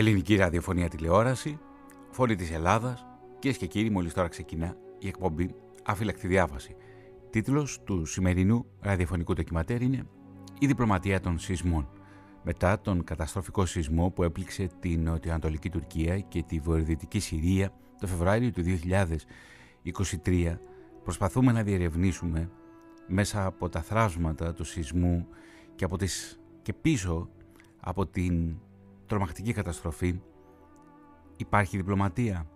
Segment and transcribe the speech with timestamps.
[0.00, 1.58] Ελληνική ραδιοφωνία τηλεόραση,
[2.10, 3.06] φωνή της Ελλάδας,
[3.38, 6.76] κυρίες και κύριοι, μόλις τώρα ξεκινά η εκπομπή Αφύλακτη Διάβαση.
[7.30, 10.06] Τίτλος του σημερινού ραδιοφωνικού ντοκιματέρ είναι
[10.58, 11.88] «Η διπλωματία των σεισμών»
[12.42, 18.50] μετά τον καταστροφικό σεισμό που έπληξε την νοτιοανατολική Τουρκία και τη βορειοδυτική Συρία το Φεβρουάριο
[18.50, 18.62] του
[20.24, 20.56] 2023
[21.02, 22.50] προσπαθούμε να διερευνήσουμε
[23.06, 25.26] μέσα από τα θράσματα του σεισμού
[25.74, 27.28] και, από τις, και πίσω
[27.80, 28.56] από την
[29.10, 30.20] τρομακτική καταστροφή
[31.36, 32.46] υπάρχει διπλωματία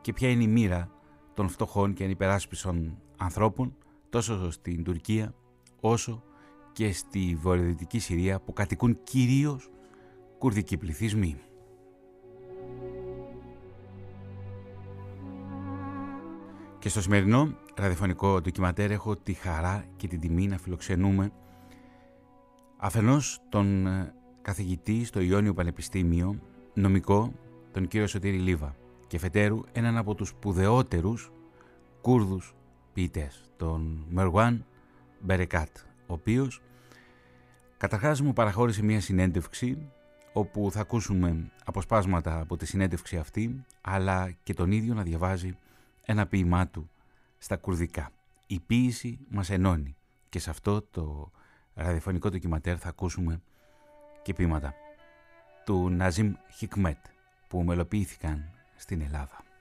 [0.00, 0.90] και ποια είναι η μοίρα
[1.34, 3.76] των φτωχών και ανυπεράσπισων ανθρώπων
[4.10, 5.34] τόσο στην Τουρκία
[5.80, 6.22] όσο
[6.72, 9.70] και στη βορειοδυτική Συρία που κατοικούν κυρίως
[10.38, 11.36] κουρδικοί πληθυσμοί.
[16.78, 21.32] Και στο σημερινό ραδιοφωνικό ντοκιματέρ έχω τη χαρά και την τιμή να φιλοξενούμε
[22.76, 26.38] αφενός τον ε, καθηγητή στο Ιόνιο Πανεπιστήμιο,
[26.74, 27.32] νομικό,
[27.72, 28.76] τον κύριο Σωτήρη Λίβα
[29.06, 31.32] και φετέρου έναν από τους σπουδαιότερους
[32.00, 32.54] Κούρδους
[32.92, 34.64] ποιητές, τον Μεργουάν
[35.20, 35.76] Μπερεκάτ,
[36.06, 36.62] ο οποίος
[37.76, 39.90] καταρχάς μου παραχώρησε μια συνέντευξη
[40.32, 45.56] όπου θα ακούσουμε αποσπάσματα από τη συνέντευξη αυτή αλλά και τον ίδιο να διαβάζει
[46.04, 46.90] ένα ποίημά του
[47.38, 48.10] στα κουρδικά.
[48.46, 49.96] Η ποίηση μας ενώνει
[50.28, 51.30] και σε αυτό το
[51.74, 53.40] ραδιοφωνικό ντοκιματέρ θα ακούσουμε
[54.22, 54.74] και ποίηματα
[55.64, 56.98] του Ναζίμ Χικμέτ
[57.48, 59.51] που μελοποιήθηκαν στην Ελλάδα.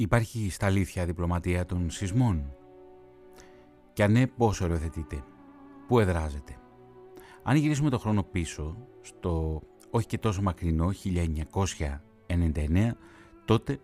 [0.00, 2.54] Υπάρχει στα αλήθεια διπλωματία των σεισμών;
[3.92, 5.24] Και αν ναι, πώς οριοθετείτε,
[5.86, 6.56] πού εδράζετε;
[7.42, 10.90] Αν γυρίσουμε το χρόνο πίσω, στο όχι και τόσο μακρινό
[12.26, 12.90] 1999,
[13.44, 13.80] τότε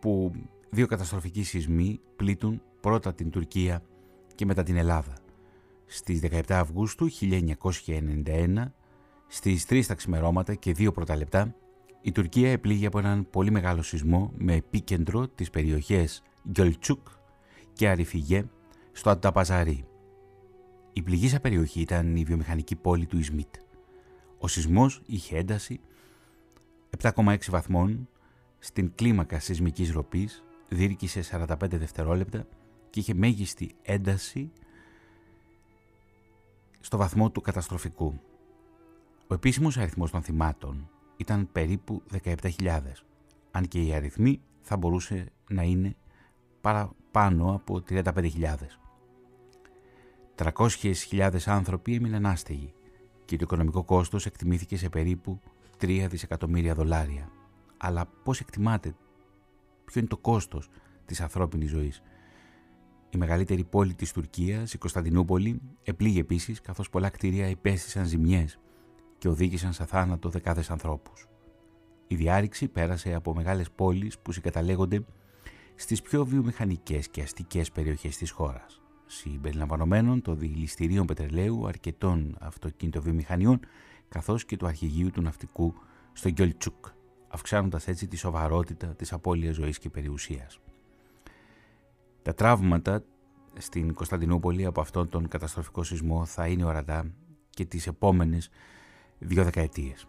[0.00, 0.32] που
[0.70, 3.82] δύο καταστροφικοί σεισμοί πλήττουν πρώτα την Τουρκία
[4.34, 5.14] και μετά την Ελλάδα.
[5.86, 8.64] Στις 17 Αυγούστου 1991,
[9.26, 11.54] στις 3 τα ξημερώματα και 2 πρώτα λεπτά,
[12.02, 17.08] η Τουρκία επλήγει από έναν πολύ μεγάλο σεισμό με επίκεντρο τις περιοχές Γκιολτσούκ
[17.72, 18.44] και Αριφιγέ
[18.92, 19.84] στο Ανταπαζαρί.
[20.92, 23.54] Η πληγήσα περιοχή ήταν η βιομηχανική πόλη του Ισμίτ.
[24.38, 25.80] Ο σεισμός είχε ένταση
[26.98, 28.08] 7,6 βαθμών
[28.58, 32.46] στην κλίμακα σεισμικής ροπής, δίρκησε 45 δευτερόλεπτα
[32.90, 34.50] και είχε μέγιστη ένταση
[36.80, 38.20] στο βαθμό του καταστροφικού.
[39.26, 42.80] Ο επίσημος αριθμός των θυμάτων ήταν περίπου 17.000,
[43.50, 45.96] αν και οι αριθμοί θα μπορούσε να είναι
[46.60, 48.54] παραπάνω από 35.000.
[50.34, 52.72] 300.000 άνθρωποι έμειναν άστεγοι
[53.24, 55.40] και το οικονομικό κόστος εκτιμήθηκε σε περίπου
[55.80, 57.30] 3 δισεκατομμύρια δολάρια.
[57.76, 58.94] Αλλά πώς εκτιμάτε;
[59.84, 60.68] Ποιο είναι το κόστος
[61.04, 62.02] της ανθρώπινης ζωής;
[63.10, 68.58] Η μεγαλύτερη πόλη της Τουρκίας, η Κωνσταντινούπολη, επλήγει επίσης καθώς πολλά κτίρια υπέστησαν ζημιές
[69.20, 71.28] και οδήγησαν σε θάνατο δεκάδες ανθρώπους.
[72.06, 75.04] Η διάρρηξη πέρασε από μεγάλες πόλεις που συγκαταλέγονται
[75.74, 83.60] στις πιο βιομηχανικές και αστικές περιοχές της χώρας, συμπεριλαμβανομένων των δηληστηρίων πετρελαίου, αρκετών αυτοκινητοβιομηχανιών,
[84.08, 85.74] καθώς και του αρχηγείου του ναυτικού
[86.12, 86.86] στο Γκιολτσούκ,
[87.28, 90.60] αυξάνοντας έτσι τη σοβαρότητα της απώλειας ζωής και περιουσίας.
[92.22, 93.04] Τα τραύματα
[93.58, 97.12] στην Κωνσταντινούπολη από αυτόν τον καταστροφικό σεισμό θα είναι ορατά
[97.50, 98.50] και τις επόμενες
[99.20, 100.06] δύο δεκαετίες.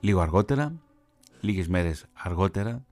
[0.00, 0.80] Λίγο αργότερα,
[1.40, 2.84] λίγες μέρες αργότερα,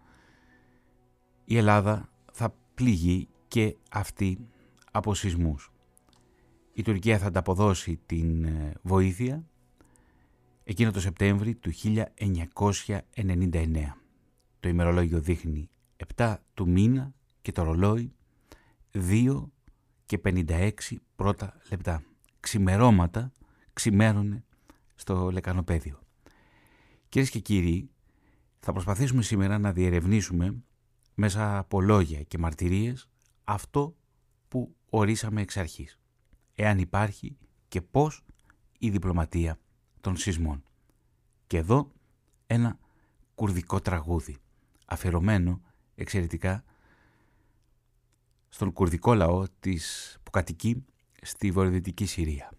[1.45, 4.39] η Ελλάδα θα πληγεί και αυτή
[4.91, 5.73] από σεισμούς.
[6.73, 9.45] Η Τουρκία θα ανταποδώσει την ε, βοήθεια
[10.65, 13.67] εκείνο το Σεπτέμβρη του 1999.
[14.61, 15.71] Το ημερολόγιο δείχνει
[16.17, 18.13] 7 του μήνα και το ρολόι
[18.93, 19.45] 2
[20.07, 20.71] και 56
[21.17, 22.03] πρώτα λεπτά.
[22.41, 23.33] Ξημερώματα
[23.73, 24.45] ξημέρωνε
[24.95, 25.99] στο λεκανοπέδιο.
[27.09, 27.91] Κυρίες και κύριοι,
[28.59, 30.63] θα προσπαθήσουμε σήμερα να διερευνήσουμε
[31.15, 33.09] μέσα από λόγια και μαρτυρίες
[33.45, 33.97] αυτό
[34.49, 35.99] που ορίσαμε εξ αρχής.
[36.55, 37.37] Εάν υπάρχει
[37.69, 38.25] και πώς
[38.79, 39.59] η διπλωματία
[40.01, 40.63] των σεισμών.
[41.47, 41.91] Και εδώ
[42.47, 42.79] ένα
[43.35, 44.37] κουρδικό τραγούδι,
[44.87, 45.61] αφιερωμένο
[45.95, 46.65] εξαιρετικά
[48.49, 50.85] στον κουρδικό λαό της, που κατοικεί
[51.23, 52.53] στη βορειοδυτική Συρία.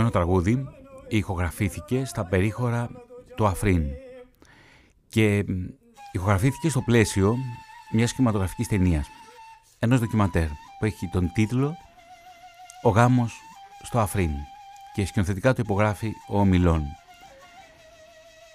[0.00, 0.66] Συγκεκριμένο τραγούδι
[1.08, 2.90] ηχογραφήθηκε στα περίχωρα
[3.36, 3.84] του Αφρίν
[5.08, 5.44] και
[6.12, 7.36] ηχογραφήθηκε στο πλαίσιο
[7.92, 9.06] μιας σχηματογραφικής ταινίας,
[9.78, 10.46] ενός ντοκιματέρ
[10.78, 11.76] που έχει τον τίτλο
[12.82, 13.40] «Ο γάμος
[13.82, 14.30] στο Αφρίν»
[14.94, 16.82] και σκηνοθετικά το υπογράφει ο Μιλών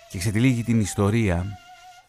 [0.10, 1.46] και ξετυλίγει την ιστορία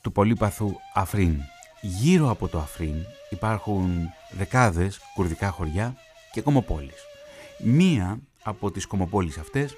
[0.01, 1.41] του πολύπαθου Αφρίν.
[1.81, 2.95] Γύρω από το Αφρίν
[3.31, 5.95] υπάρχουν δεκάδες κουρδικά χωριά
[6.33, 7.05] και κομοπόλεις.
[7.59, 9.77] Μία από τις κομοπόλεις αυτές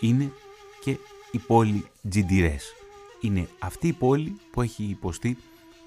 [0.00, 0.32] είναι
[0.80, 0.98] και
[1.30, 2.74] η πόλη Τζιντιρές.
[3.20, 5.38] Είναι αυτή η πόλη που έχει υποστεί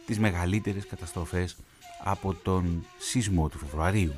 [0.05, 1.57] τις μεγαλύτερες καταστροφές
[2.03, 4.13] από τον σεισμό του Φεβρουαρίου.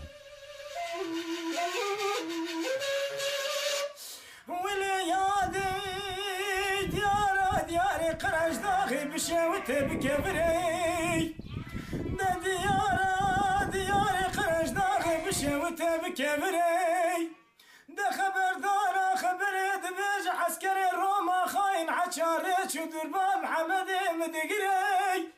[22.33, 23.87] داره چودور با محمد
[24.19, 25.33] مدگری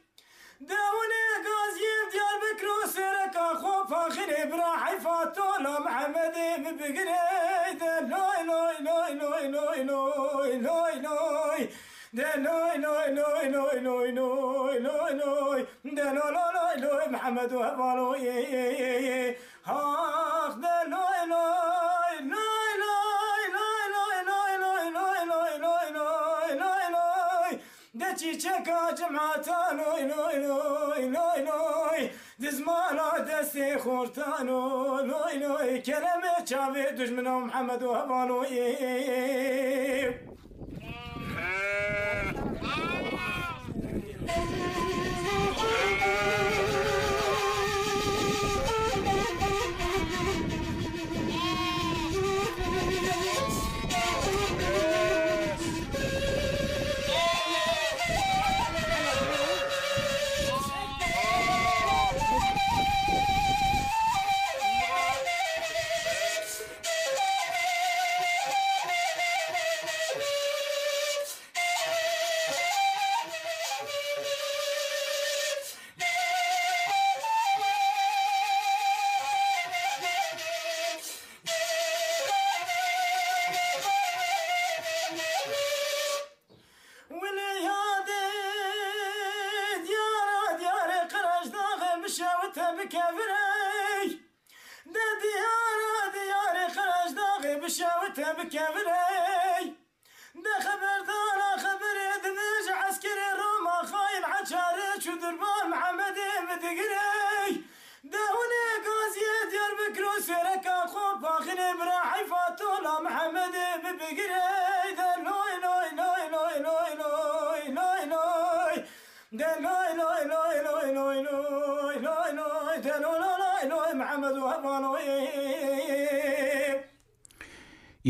[0.70, 7.16] داونه گازیم دیار بکرو سرکا خوب فاخر ابراحی فاتولا محمد مبگری
[7.80, 11.70] دلوی لوی لوی لوی لوی لوی لوی لوی
[12.14, 19.36] دلوي لوي لوي لوي لوي لوي لوي لوي دلوي لوي لوي محمد وهبالوي
[19.66, 21.05] هاخ دلوي
[29.06, 32.10] چیچکا جمعتا نوی نوی نوی نوی.
[32.44, 35.82] دزمانا دستی خورتانو نوی نوی.
[35.82, 38.60] کلمه چاوی دجمنو محمد و هبانوی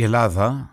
[0.05, 0.71] Ελλάδα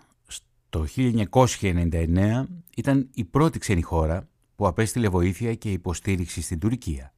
[0.70, 2.44] το 1999
[2.76, 7.12] ήταν η πρώτη ξένη χώρα που απέστειλε βοήθεια και υποστήριξη στην Τουρκία.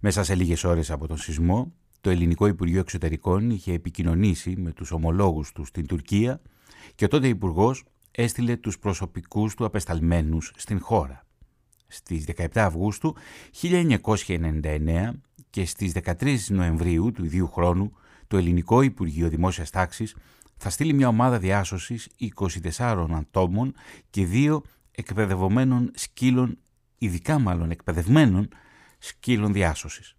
[0.00, 4.90] Μέσα σε λίγες ώρες από τον σεισμό, το Ελληνικό Υπουργείο Εξωτερικών είχε επικοινωνήσει με τους
[4.90, 6.40] ομολόγους τους στην Τουρκία
[6.94, 11.26] και ο τότε υπουργός έστειλε τους προσωπικούς του απεσταλμένους στην χώρα.
[11.86, 13.14] Στις 17 Αυγούστου
[13.62, 15.10] 1999
[15.50, 17.92] και στις 13 Νοεμβρίου του ίδιου χρόνου
[18.26, 20.14] το Ελληνικό Υπουργείο Δημόσιας Τάξης
[20.56, 22.08] θα στείλει μια ομάδα διάσωσης
[22.74, 23.74] 24 ατόμων
[24.10, 26.58] και δύο εκπαιδευομένων σκύλων,
[26.98, 28.48] ειδικά μάλλον εκπαιδευμένων
[28.98, 30.16] σκύλων διάσωσης.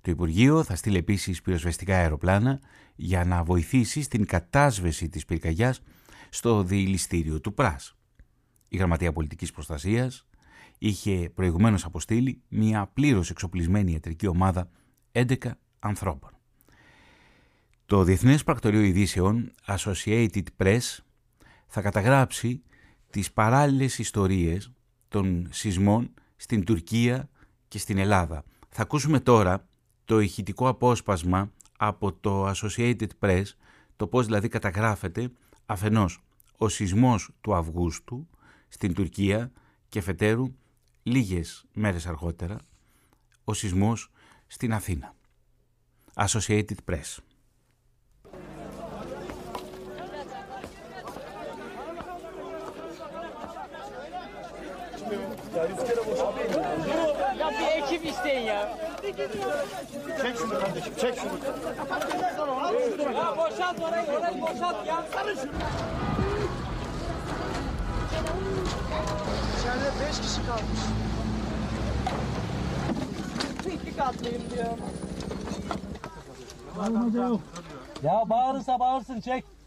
[0.00, 2.60] Το Υπουργείο θα στείλει επίσης πυροσβεστικά αεροπλάνα
[2.94, 5.82] για να βοηθήσει στην κατάσβεση της πυρκαγιάς
[6.28, 7.96] στο διηλιστήριο του ΠΡΑΣ.
[8.68, 10.26] Η Γραμματεία Πολιτικής Προστασίας
[10.78, 14.70] είχε προηγουμένως αποστείλει μια πλήρως εξοπλισμένη ιατρική ομάδα
[15.12, 15.36] 11
[15.78, 16.37] ανθρώπων.
[17.88, 20.98] Το Διεθνές Πρακτορείο Ειδήσεων Associated Press
[21.66, 22.62] θα καταγράψει
[23.10, 24.72] τις παράλληλες ιστορίες
[25.08, 27.28] των σεισμών στην Τουρκία
[27.68, 28.44] και στην Ελλάδα.
[28.68, 29.66] Θα ακούσουμε τώρα
[30.04, 33.44] το ηχητικό απόσπασμα από το Associated Press,
[33.96, 35.30] το πώς δηλαδή καταγράφεται
[35.66, 36.20] αφενός
[36.56, 38.28] ο σεισμός του Αυγούστου
[38.68, 39.52] στην Τουρκία
[39.88, 40.54] και φετέρου
[41.02, 42.58] λίγες μέρες αργότερα
[43.44, 44.10] ο σεισμός
[44.46, 45.14] στην Αθήνα.
[46.14, 47.27] Associated Press.
[58.28, 58.78] İsteyin ya.
[60.22, 61.32] Çek şunu kardeşim, çek şunu.
[63.14, 65.04] Ya boşalt orayı, orayı boşalt ya.
[69.58, 70.80] İçeride beş kişi kalmış.
[73.66, 74.78] İki katlıyım diyor.
[78.02, 79.57] Ya bağırırsa bağırsın çek.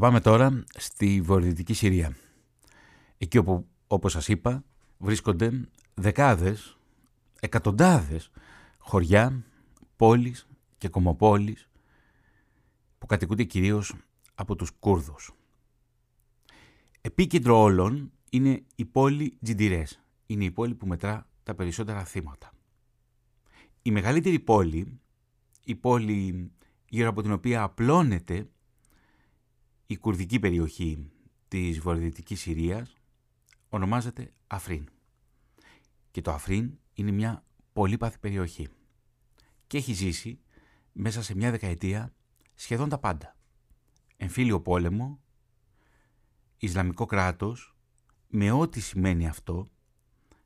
[0.00, 2.16] Πάμε τώρα στη βορειοδυτική Συρία.
[3.18, 4.64] Εκεί όπου, όπως σας είπα,
[4.98, 6.78] βρίσκονται δεκάδες,
[7.40, 8.30] εκατοντάδες
[8.78, 9.44] χωριά,
[9.96, 11.68] πόλεις και κομοπόλεις
[12.98, 13.94] που κατοικούνται κυρίως
[14.34, 15.34] από τους Κούρδους.
[17.00, 20.00] Επίκεντρο όλων είναι η πόλη Τζιντιρές.
[20.26, 22.52] Είναι η πόλη που μετρά τα περισσότερα θύματα.
[23.82, 25.00] Η μεγαλύτερη πόλη,
[25.64, 26.50] η πόλη
[26.88, 28.48] γύρω από την οποία απλώνεται
[29.90, 31.10] η κουρδική περιοχή
[31.48, 32.94] της βορειοδυτικής Συρίας
[33.68, 34.88] ονομάζεται Αφρίν.
[36.10, 38.68] Και το Αφρίν είναι μια πολύπαθη περιοχή
[39.66, 40.40] και έχει ζήσει
[40.92, 42.12] μέσα σε μια δεκαετία
[42.54, 43.36] σχεδόν τα πάντα.
[44.16, 45.20] Εμφύλιο πόλεμο,
[46.56, 47.76] Ισλαμικό κράτος,
[48.26, 49.66] με ό,τι σημαίνει αυτό,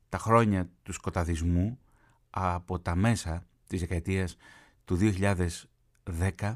[0.09, 1.79] τα χρόνια του σκοταδισμού
[2.31, 4.37] από τα μέσα της δεκαετίας
[4.85, 6.55] του 2010,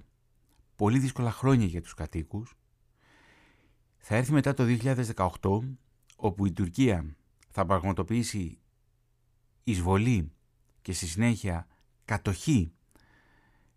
[0.76, 2.57] πολύ δύσκολα χρόνια για τους κατοίκους,
[3.99, 4.64] θα έρθει μετά το
[5.45, 5.61] 2018,
[6.17, 7.17] όπου η Τουρκία
[7.50, 8.59] θα πραγματοποιήσει
[9.64, 10.33] εισβολή
[10.83, 11.67] και στη συνέχεια
[12.05, 12.73] κατοχή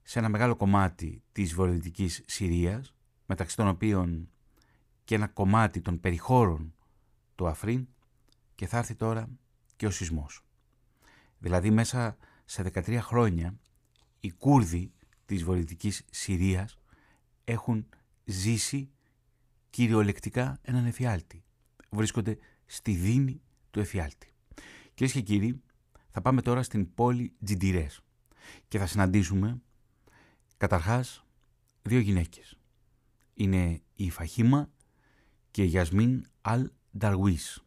[0.01, 2.93] σε ένα μεγάλο κομμάτι της βορειοδυτικής Συρίας,
[3.25, 4.29] μεταξύ των οποίων
[5.03, 6.73] και ένα κομμάτι των περιχώρων
[7.35, 7.87] του Αφρίν
[8.55, 9.29] και θα έρθει τώρα
[9.75, 10.43] και ο σεισμός.
[11.37, 13.59] Δηλαδή μέσα σε 13 χρόνια
[14.19, 14.91] οι Κούρδοι
[15.25, 16.77] της βορειοδυτικής Συρίας
[17.43, 17.87] έχουν
[18.25, 18.91] ζήσει
[19.71, 21.43] κυριολεκτικά έναν εφιάλτη.
[21.89, 24.33] Βρίσκονται στη δίνη του εφιάλτη.
[24.93, 25.61] Κυρίες και κύριοι,
[26.11, 28.01] θα πάμε τώρα στην πόλη Τζιντιρές
[28.67, 29.61] και θα συναντήσουμε
[30.57, 31.25] καταρχάς
[31.81, 32.57] δύο γυναίκες.
[33.33, 34.69] Είναι η Φαχίμα
[35.51, 37.63] και η Γιασμίν Αλ Νταρουίς,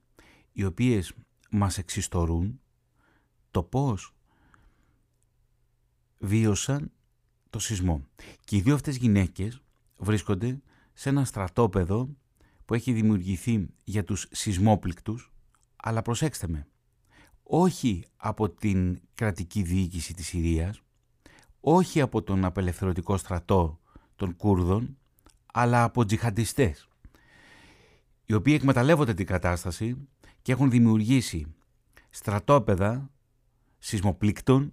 [0.53, 1.13] οι οποίες
[1.51, 2.61] μας εξιστορούν
[3.51, 4.15] το πώς
[6.19, 6.93] βίωσαν
[7.51, 8.07] το σεισμό.
[8.45, 9.63] Και οι δύο αυτές γυναίκες
[9.99, 10.63] βρίσκονται
[10.95, 12.09] σε ένα στρατόπεδο
[12.65, 15.33] που έχει δημιουργηθεί για τους σεισμόπληκτους,
[15.77, 16.67] αλλά προσέξτε με,
[17.43, 20.83] όχι από την κρατική διοίκηση της Συρίας,
[21.61, 23.81] όχι από τον απελευθερωτικό στρατό
[24.17, 24.97] των Κούρδων,
[25.53, 26.89] αλλά από τζιχαντιστές,
[28.25, 30.09] οι οποίοι εκμεταλλεύονται την κατάσταση
[30.43, 31.55] και έχουν δημιουργήσει
[32.11, 33.11] στρατόπεδα
[33.79, 34.73] σεισμοπλήκτων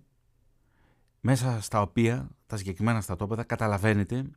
[1.19, 4.31] μέσα στα οποία τα συγκεκριμένα στρατόπεδα καταλαβαίνετε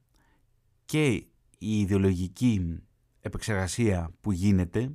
[0.84, 1.26] και
[1.58, 2.80] η ιδεολογική
[3.20, 4.92] επεξεργασία που γίνεται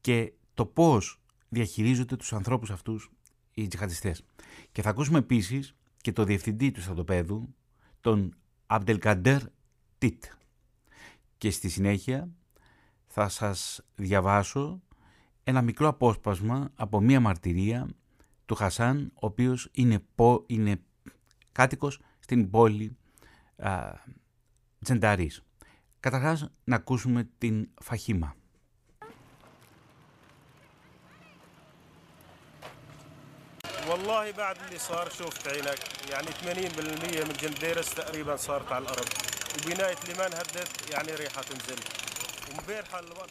[0.00, 3.10] και το πώς διαχειρίζονται τους ανθρώπους αυτούς
[3.54, 4.24] οι τζιχαντιστές.
[4.72, 7.54] Και θα ακούσουμε επίσης και το διευθυντή του στρατοπέδου,
[8.00, 8.36] τον
[8.66, 9.42] Αμπτελκαντέρ
[9.98, 10.24] Τίτ.
[11.38, 12.28] Και στη συνέχεια
[13.06, 14.82] θα σας διαβάσω
[15.44, 17.88] ένα μικρό απόσπασμα από μία μαρτυρία
[18.46, 20.82] του Χασάν, ο οποίος είναι, πο, είναι
[21.52, 22.96] κάτοικος στην πόλη
[23.56, 23.92] α,
[24.84, 25.42] Τζενταρής.
[26.01, 28.35] Καταρχάς να ακούσουμε την Φαχήμα.
[33.89, 35.79] والله بعد اللي صار شوفت عينك
[36.11, 39.07] يعني 80% من جنديرس تقريبا صارت على الارض
[39.57, 41.79] وبنايه لمان هدت يعني ريحه تنزل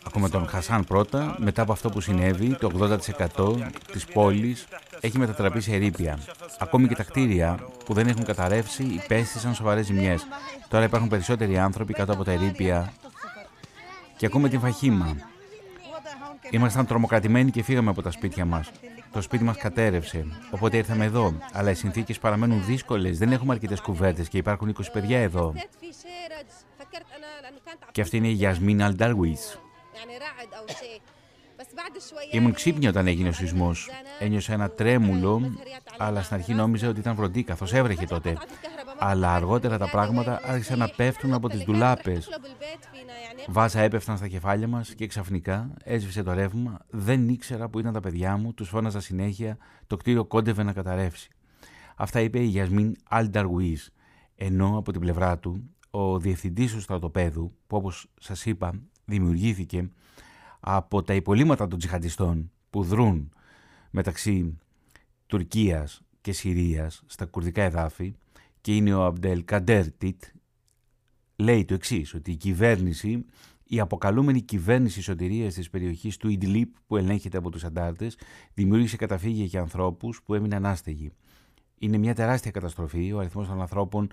[0.03, 2.71] Ακούμε τον Χασάν πρώτα, μετά από αυτό που συνέβη, το
[3.35, 3.57] 80%
[3.91, 4.67] της πόλης
[4.99, 6.19] έχει μετατραπεί σε ερήπια.
[6.59, 10.27] Ακόμη και τα κτίρια που δεν έχουν καταρρεύσει υπέστησαν σοβαρές ζημιές.
[10.67, 12.93] Τώρα υπάρχουν περισσότεροι άνθρωποι κάτω από τα ερήπια
[14.17, 15.15] και ακούμε την Φαχήμα.
[16.49, 18.71] Ήμασταν τρομοκρατημένοι και φύγαμε από τα σπίτια μας.
[19.11, 20.25] Το σπίτι μας κατέρευσε.
[20.51, 21.33] Οπότε ήρθαμε εδώ.
[21.53, 23.17] Αλλά οι συνθήκες παραμένουν δύσκολες.
[23.17, 25.53] Δεν έχουμε αρκετές κουβέρτες και υπάρχουν 20 παιδιά εδώ.
[27.91, 29.37] Και αυτή είναι η Γιασμίν Αλντάρουι.
[32.31, 33.89] Ήμουν ξύπνη όταν έγινε ο σεισμός.
[34.19, 35.53] Ένιωσα ένα τρέμουλο,
[35.97, 38.37] αλλά στην αρχή νόμιζα ότι ήταν βροντί, καθώς έβρεχε τότε.
[38.97, 42.29] Αλλά αργότερα τα πράγματα άρχισαν να πέφτουν από τις ντουλάπες.
[43.47, 46.79] Βάζα έπεφταν στα κεφάλια μας και ξαφνικά έσβησε το ρεύμα.
[46.89, 51.29] Δεν ήξερα που ήταν τα παιδιά μου, τους φώναζα συνέχεια, το κτίριο κόντευε να καταρρεύσει.
[51.95, 53.79] Αυτά είπε η Γιασμίν Αλνταρουή.
[54.35, 58.73] Ενώ από την πλευρά του, ο διευθυντής του στρατοπέδου, που όπως σας είπα
[59.05, 59.89] δημιουργήθηκε
[60.59, 63.31] από τα υπολείμματα των τζιχαντιστών που δρούν
[63.91, 64.57] μεταξύ
[65.25, 68.13] Τουρκίας και Συρίας στα κουρδικά εδάφη
[68.61, 70.23] και είναι ο Αμπτελ Καντέρτιτ
[71.35, 73.25] λέει το εξής ότι η κυβέρνηση,
[73.63, 78.17] η αποκαλούμενη κυβέρνηση σωτηρίας της περιοχής του Ιντλίπ που ελέγχεται από τους αντάρτες
[78.53, 81.11] δημιούργησε καταφύγια για ανθρώπους που έμειναν άστεγοι.
[81.77, 84.11] Είναι μια τεράστια καταστροφή, ο αριθμός των ανθρώπων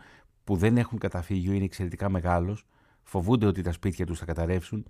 [0.48, 2.66] που δεν έχουν καταφύγιο είναι εξαιρετικά μεγάλος,
[3.02, 4.84] φοβούνται ότι τα σπίτια τους θα καταρρεύσουν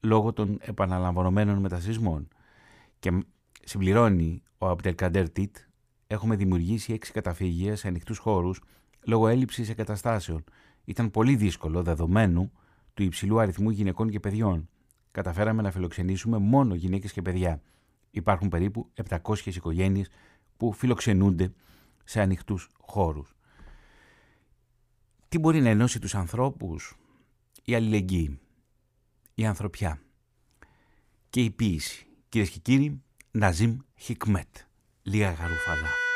[0.00, 2.28] λόγω των επαναλαμβανωμένων μετασυσμών.
[2.98, 3.24] Και
[3.64, 5.56] συμπληρώνει ο Αμπτελκαντέρ Τίτ,
[6.06, 8.60] έχουμε δημιουργήσει έξι καταφύγια σε ανοιχτούς χώρους
[9.06, 10.44] λόγω έλλειψης εγκαταστάσεων.
[10.84, 12.52] Ήταν πολύ δύσκολο δεδομένου
[12.94, 14.68] του υψηλού αριθμού γυναικών και παιδιών.
[15.10, 17.62] Καταφέραμε να φιλοξενήσουμε μόνο γυναίκες και παιδιά.
[18.10, 20.10] Υπάρχουν περίπου 700 οικογένειες
[20.56, 21.52] που φιλοξενούνται
[22.04, 23.34] σε ανοιχτούς χώρους.
[25.30, 26.96] Τι μπορεί να ενώσει τους ανθρώπους,
[27.64, 28.40] η αλληλεγγύη
[29.34, 30.02] η ανθρωπιά
[31.30, 32.06] και η ποίηση.
[32.28, 34.56] Κυρίες και κύριοι, Ναζίμ Χικμέτ.
[35.02, 36.09] Λίγα γαρούφαλα.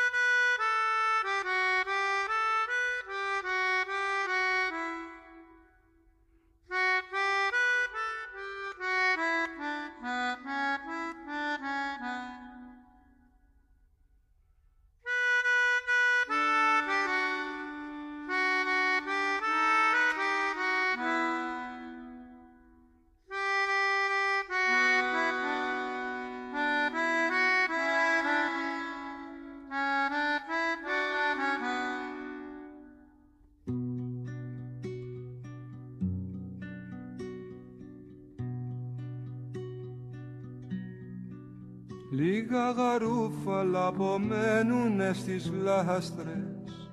[42.15, 46.89] Λίγα γαρούφαλα απομένουνε στις λάστρες.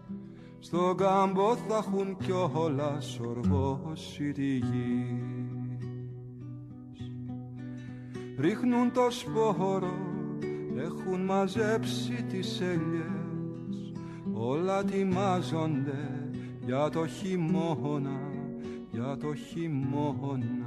[0.58, 5.22] Στον κάμπο θα έχουν κιόλα σοργώσει τη γη.
[8.38, 9.96] Ρίχνουν το σπόρο,
[10.76, 13.92] έχουν μαζέψει τις ελιές.
[14.32, 16.30] Όλα ετοιμάζονται
[16.64, 18.20] για το χειμώνα,
[18.90, 20.61] για το χειμώνα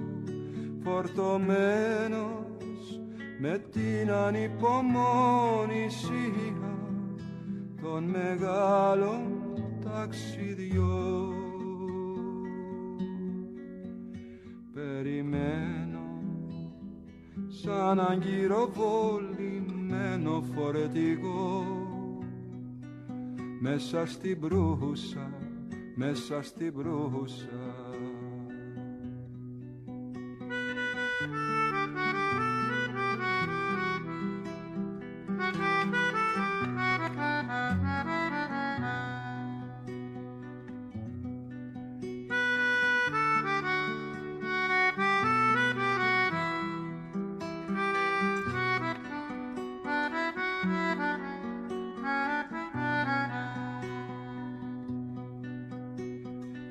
[0.82, 3.00] φορτωμένος
[3.40, 6.78] με την ανυπομονησία
[7.82, 9.20] των μεγάλων
[9.84, 11.34] ταξιδιών.
[14.74, 16.22] Περιμένω
[17.48, 21.83] σαν αγκυροβολημένο φορετικό
[23.66, 25.32] μέσα στην προύσα,
[25.94, 27.63] μέσα στην προύσα.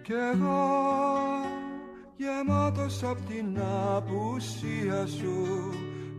[0.03, 0.67] Κι εγώ
[2.15, 3.59] γεμάτος απ' την
[3.95, 5.69] απουσία σου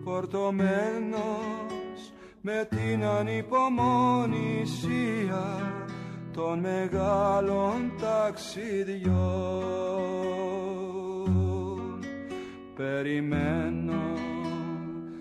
[0.05, 5.73] φορτωμένος με την ανυπομονησία
[6.33, 9.15] των μεγάλων ταξιδιών.
[12.77, 14.13] Περιμένω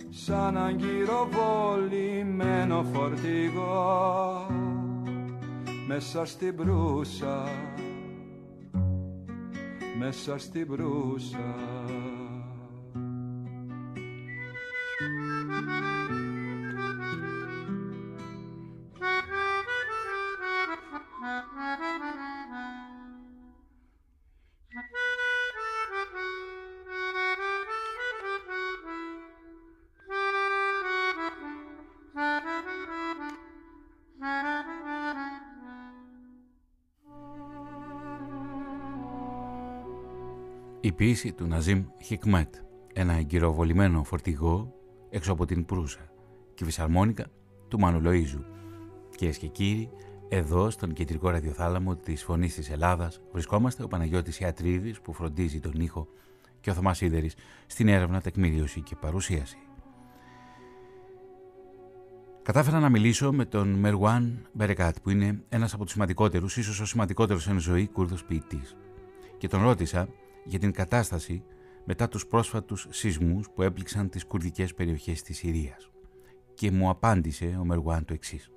[0.10, 4.48] σαν αγκυροβολημένο φορτηγό
[5.88, 7.44] μέσα στην προύσα
[10.06, 11.56] μέσα στην προύσα
[40.94, 42.56] Η ποίηση του Ναζίμ Χικμέτ,
[42.94, 44.74] ένα εγκυροβολημένο φορτηγό
[45.10, 46.12] έξω από την Προύσα
[46.54, 47.26] και η φυσαρμόνικα
[47.68, 48.44] του Μάνου Λοΐζου.
[49.16, 49.90] Κυρίες και κύριοι,
[50.30, 55.74] εδώ στον κεντρικό ραδιοθάλαμο της Φωνής της Ελλάδας βρισκόμαστε ο Παναγιώτης Ιατρίδης που φροντίζει τον
[55.74, 56.08] ήχο
[56.60, 59.58] και ο Θωμάς Σίδερης στην έρευνα, τεκμηρίωση και παρουσίαση.
[62.44, 66.86] Κατάφερα να μιλήσω με τον Μερουάν Μπερεκάτ που είναι ένας από τους σημαντικότερους, ίσως ο
[66.86, 68.78] σημαντικότερος εν ζωή Κούρδος ποιητής.
[69.38, 70.08] Και τον ρώτησα
[70.46, 71.44] για την κατάσταση
[71.86, 75.90] μετά τους πρόσφατους σεισμούς που έπληξαν τις κουρδικές περιοχές της Συρίας.
[76.54, 78.52] Και μου απάντησε ο Μεργουάν το εξής.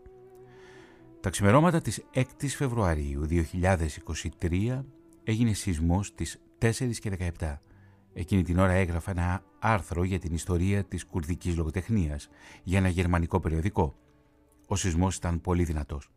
[1.20, 3.26] Τα ξημερώματα της 6ης Φεβρουαρίου
[4.40, 4.84] 2023
[5.24, 7.60] έγινε σεισμός στις 4 και 17.
[8.12, 12.28] Εκείνη την ώρα έγραφα ένα άρθρο για την ιστορία της κουρδικής λογοτεχνίας
[12.62, 13.96] για ένα γερμανικό περιοδικό.
[14.66, 16.10] Ο σεισμός ήταν πολύ δυνατός.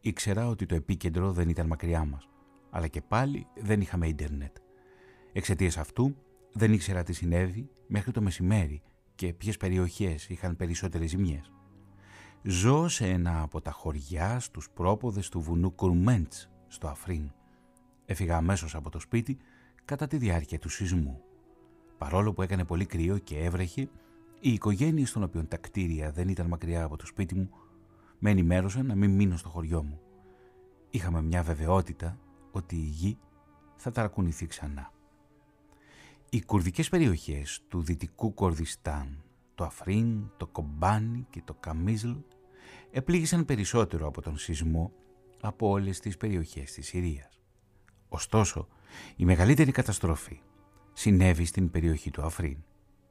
[0.00, 2.28] Ήξερα ότι το επίκεντρο δεν ήταν μακριά μας,
[2.70, 4.56] αλλά και πάλι δεν είχαμε ίντερνετ.
[5.32, 6.16] Εξαιτίας αυτού
[6.52, 8.82] δεν ήξερα τι συνέβη μέχρι το μεσημέρι
[9.14, 11.52] και ποιες περιοχές είχαν περισσότερες ζημιές.
[12.42, 17.32] Ζω σε ένα από τα χωριά στους πρόποδες του βουνού Κουρμέντς στο Αφρίν.
[18.04, 19.38] Έφυγα αμέσως από το σπίτι
[19.84, 21.20] κατά τη διάρκεια του σεισμού.
[21.98, 23.88] Παρόλο που έκανε πολύ κρύο και έβρεχε,
[24.40, 27.50] οι οικογένειε των οποίων τα κτίρια δεν ήταν μακριά από το σπίτι μου
[28.18, 30.00] με ενημέρωσαν να μην μείνω στο χωριό μου.
[30.90, 32.18] Είχαμε μια βεβαιότητα
[32.50, 33.18] ότι η γη
[33.76, 34.92] θα ταρακουνηθεί ξανά.
[36.34, 39.22] Οι κουρδικές περιοχές του δυτικού Κορδιστάν,
[39.54, 42.12] το Αφρίν, το Κομπάνι και το Καμίζλ
[42.90, 44.92] επλήγησαν περισσότερο από τον σεισμό
[45.40, 47.40] από όλες τις περιοχές της Συρίας.
[48.08, 48.68] Ωστόσο,
[49.16, 50.40] η μεγαλύτερη καταστροφή
[50.92, 52.58] συνέβη στην περιοχή του Αφρίν,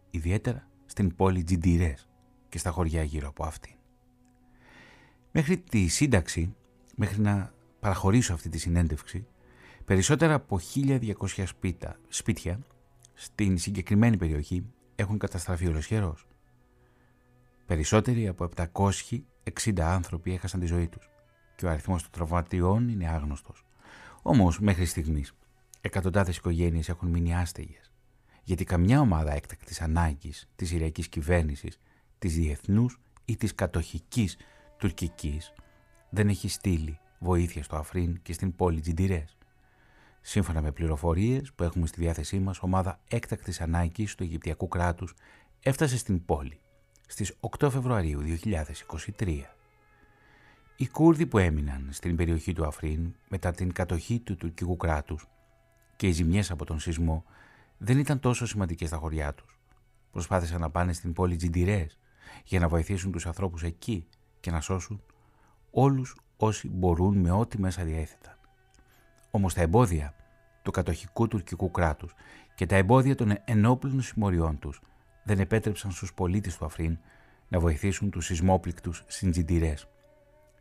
[0.09, 2.09] ιδιαίτερα στην πόλη Τζιντιρές
[2.49, 3.75] και στα χωριά γύρω από αυτήν.
[5.31, 6.55] Μέχρι τη σύνταξη,
[6.95, 9.27] μέχρι να παραχωρήσω αυτή τη συνέντευξη,
[9.85, 12.59] περισσότερα από 1200 σπίτα, σπίτια
[13.21, 16.27] στην συγκεκριμένη περιοχή έχουν καταστραφεί ολοσχερός.
[17.65, 21.09] Περισσότεροι από 760 άνθρωποι έχασαν τη ζωή τους
[21.55, 23.65] και ο αριθμός των τραυματιών είναι άγνωστος.
[24.21, 25.33] Όμως μέχρι στιγμής
[25.81, 27.91] εκατοντάδες οικογένειες έχουν μείνει άστεγες
[28.43, 31.79] γιατί καμιά ομάδα έκτακτης ανάγκης της Συριακής κυβέρνησης,
[32.19, 34.37] της διεθνούς ή της κατοχικής
[34.77, 35.53] τουρκικής
[36.09, 39.37] δεν έχει στείλει βοήθεια στο Αφρίν και στην πόλη Τζιντιρές.
[40.21, 45.13] Σύμφωνα με πληροφορίες που έχουμε στη διάθεσή μας, ομάδα έκτακτης ανάγκης του Αιγυπτιακού κράτους
[45.59, 46.59] έφτασε στην πόλη
[47.07, 48.21] στις 8 Φεβρουαρίου
[49.17, 49.55] 2023.
[50.75, 55.27] Οι Κούρδοι που έμειναν στην περιοχή του Αφρίν μετά την κατοχή του τουρκικού κράτους
[55.95, 57.25] και οι ζημιές από τον σεισμό
[57.77, 59.59] δεν ήταν τόσο σημαντικές στα χωριά τους.
[60.11, 61.99] Προσπάθησαν να πάνε στην πόλη Τζιντιρές
[62.45, 64.07] για να βοηθήσουν τους ανθρώπους εκεί
[64.39, 65.03] και να σώσουν
[65.71, 68.40] όλους όσοι μπορούν με ό,τι μέσα διέθεταν.
[69.31, 70.13] Όμως τα εμπόδια
[70.61, 72.13] του κατοχικού τουρκικού κράτους
[72.55, 74.81] και τα εμπόδια των ενόπλων συμμοριών τους
[75.23, 76.97] δεν επέτρεψαν στους πολίτες του Αφρίν
[77.47, 79.87] να βοηθήσουν τους σεισμόπληκτους συντζιντηρές.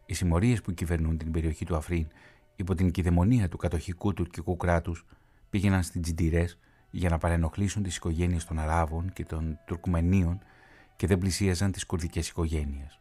[0.07, 2.07] Οι συμμορίες που κυβερνούν την περιοχή του Αφρίν
[2.57, 5.07] υπό την κυδαιμονία του κατοχικού τουρκικού κράτους
[5.51, 6.59] πήγαιναν στην Τζιντιρές
[6.91, 10.39] για να παρενοχλήσουν τις οικογένειες των Αράβων και των Τουρκουμενίων
[10.97, 12.99] και δεν πλησίαζαν τις κουρδικές οικογένειες.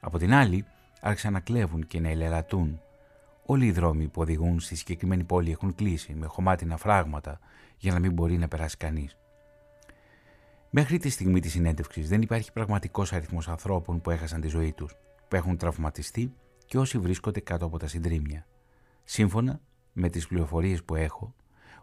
[0.00, 0.64] Από την άλλη,
[1.00, 2.80] άρχισαν να κλέβουν και να ελερατούν
[3.46, 7.38] Όλοι οι δρόμοι που οδηγούν στη συγκεκριμένη πόλη έχουν κλείσει με χωμάτινα φράγματα
[7.76, 9.16] για να μην μπορεί να περάσει κανείς.
[10.70, 14.96] Μέχρι τη στιγμή της συνέντευξης δεν υπάρχει πραγματικός αριθμός ανθρώπων που έχασαν τη ζωή τους,
[15.28, 16.34] που έχουν τραυματιστεί
[16.66, 18.46] και όσοι βρίσκονται κάτω από τα συντρίμια.
[19.04, 19.60] Σύμφωνα
[19.92, 21.34] με τις πληροφορίες που έχω,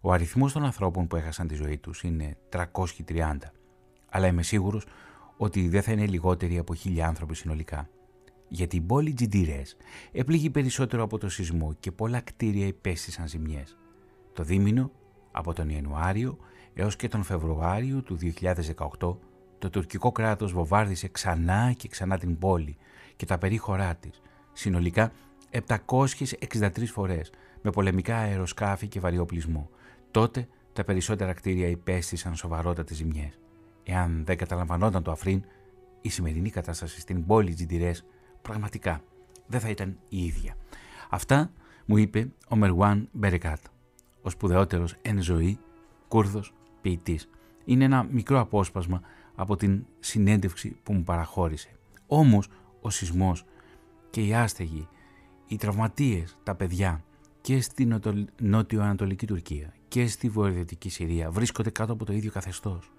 [0.01, 3.37] ο αριθμός των ανθρώπων που έχασαν τη ζωή τους είναι 330,
[4.09, 4.85] αλλά είμαι σίγουρος
[5.37, 7.89] ότι δεν θα είναι λιγότεροι από χίλια άνθρωποι συνολικά
[8.53, 9.77] για την πόλη Τζιντιρές
[10.11, 13.77] έπληγε περισσότερο από το σεισμό και πολλά κτίρια υπέστησαν ζημιές.
[14.33, 14.91] το δίμηνο
[15.31, 16.37] από τον Ιανουάριο
[16.73, 18.17] έως και τον Φεβρουάριο του
[18.99, 19.17] 2018
[19.59, 22.77] το τουρκικό κράτος βομβάρδισε ξανά και ξανά την πόλη
[23.15, 24.21] και τα περίχωρά της,
[24.53, 25.11] συνολικά
[25.67, 29.69] 763 φορές, με πολεμικά αεροσκάφη και βαριοπλισμό.
[30.11, 33.39] Τότε τα περισσότερα κτίρια υπέστησαν σοβαρότατες ζημιές.
[33.83, 35.43] Εάν δεν καταλαμβανόταν το Αφρίν,
[36.01, 38.05] η σημερινή κατάσταση στην πόλη Τζιντιρές
[38.41, 39.03] πραγματικά
[39.47, 40.55] δεν θα ήταν η ίδια.
[41.09, 41.51] Αυτά
[41.85, 43.59] μου είπε ο Μεργουάν Μπερεκάτ,
[44.21, 45.59] ο σπουδαιότερος εν ζωή
[46.07, 47.29] Κούρδος ποιητής.
[47.65, 49.01] Είναι ένα μικρό απόσπασμα
[49.35, 51.69] από την συνέντευξη που μου παραχώρησε.
[52.07, 52.47] Όμως
[52.81, 53.45] ο σεισμός
[54.09, 54.87] και οι άστεγοι,
[55.47, 57.03] οι τραυματίες, τα παιδιά
[57.41, 58.01] και στην
[58.41, 62.91] νότιο-ανατολική Τουρκία και στη βορειοδυτική Συρία βρίσκονται κάτω από το ίδιο καθεστώς.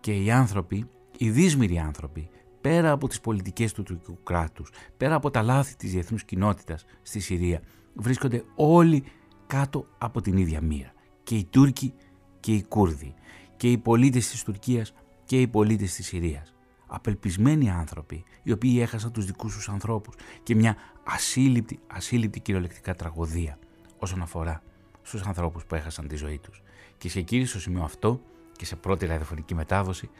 [0.00, 2.28] Και οι άνθρωποι, οι δύσμηροι άνθρωποι,
[2.60, 7.20] πέρα από τις πολιτικές του τουρκικού κράτους, πέρα από τα λάθη της διεθνούς κοινότητας στη
[7.20, 7.60] Συρία,
[7.94, 9.04] βρίσκονται όλοι
[9.46, 10.92] κάτω από την ίδια μοίρα.
[11.22, 11.94] Και οι Τούρκοι
[12.40, 13.14] και οι Κούρδοι
[13.56, 14.94] και οι πολίτες της Τουρκίας
[15.24, 16.54] και οι πολίτες της Συρίας.
[16.86, 23.58] Απελπισμένοι άνθρωποι οι οποίοι έχασαν τους δικούς τους ανθρώπους και μια ασύλληπτη, ασύλληπτη κυριολεκτικά τραγωδία
[23.98, 24.62] όσον αφορά
[25.02, 26.62] στους ανθρώπους που έχασαν τη ζωή τους.
[26.98, 28.20] Και σε εκείνη στο σημείο αυτό
[28.56, 30.10] και σε πρώτη ραδιοφωνική μετάδοση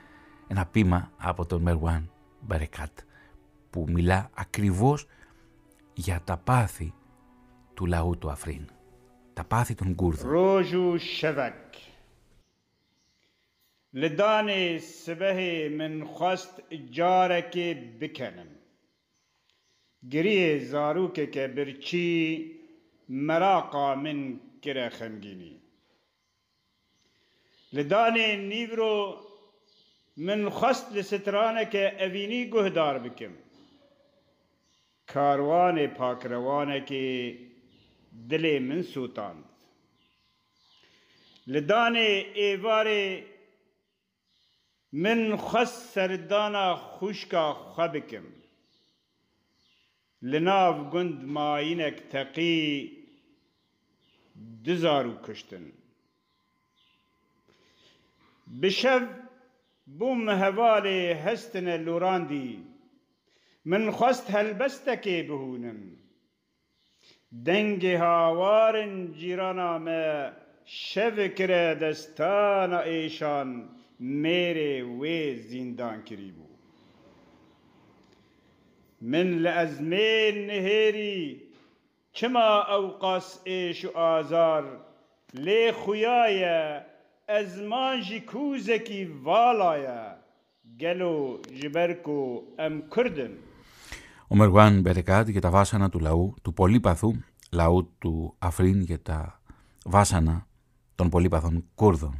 [0.47, 3.00] ένα πείμα από τον Μερουάν Μπαρεκάτ
[3.70, 5.08] που μιλά ακριβώς
[5.94, 6.94] για τα πάθη
[7.74, 8.70] του λαού του Αφρίν.
[9.34, 10.30] Τα πάθη των Κούρδων.
[10.30, 11.76] Ρόζου Σεβακ
[13.94, 17.58] لداني سبهي من خواست جارك
[18.02, 18.48] بکنم
[20.12, 22.52] گریه زاروک که برچی
[23.10, 25.62] مراقا من کره خمگینی
[27.74, 29.20] لداني نیورو
[30.19, 33.35] من خواست li straneke evînî guhdar bikim.
[35.07, 37.09] Karwanê pakrewanekî
[38.29, 39.43] dilê min sûtand.
[41.53, 42.11] Li danê
[42.49, 43.25] êvarê
[44.93, 48.27] min xwest serdana xuşka xwe bikim.
[50.31, 52.59] Li nav gund mayinek teqî
[54.65, 55.65] dizar û kuştin.
[58.47, 59.03] Bi şev
[59.97, 62.53] بوم هەواڵێ هەستنە لۆراندی
[63.71, 65.81] من خواست هەلبەستەکێ بهونم.
[67.47, 70.05] دەنگێ هاوارن جیرانە me
[70.69, 73.51] şevikire destana êşan
[74.23, 76.49] mêrê wê zîndan kirî bû
[79.11, 81.21] min li ezmên nihêrî
[82.17, 83.29] çima ewqas
[83.61, 84.65] êş û azar
[85.47, 86.63] lê xuyaye
[87.30, 90.16] لی خویایا ازمان جی کوزکی والایا
[90.80, 93.32] گلو جبرکو ام کردن
[94.28, 97.14] Ο Μεργουάν Μπερεκάτ για τα βάσανα του λαού, του πολύπαθου
[97.52, 99.42] λαού του Αφρίν για τα
[99.86, 100.48] βάσανα
[100.96, 102.20] των πολύπαθων Κούρδων.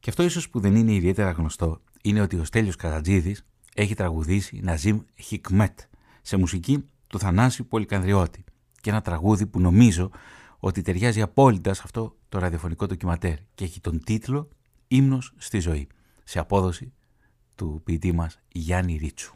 [0.00, 4.60] Και αυτό ίσως που δεν είναι ιδιαίτερα γνωστό είναι ότι ο Στέλιος Καρατζίδης έχει τραγουδήσει
[4.62, 5.80] Ναζίμ Χικμέτ
[6.22, 8.44] σε μουσική του Θανάση Πολυκανδριώτη
[8.80, 10.10] και ένα τραγούδι που νομίζω
[10.65, 14.49] ότι ταιριάζει απόλυτα σε αυτό το ραδιοφωνικό ντοκιματέρ και έχει τον τίτλο
[14.87, 15.87] «Ύμνος στη ζωή»
[16.23, 16.93] σε απόδοση
[17.55, 19.35] του ποιητή μας Γιάννη Ρίτσου.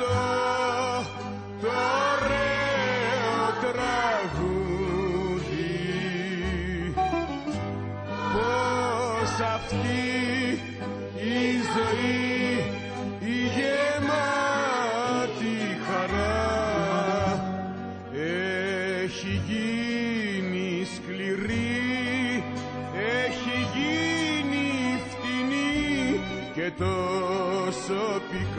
[0.00, 0.29] Πως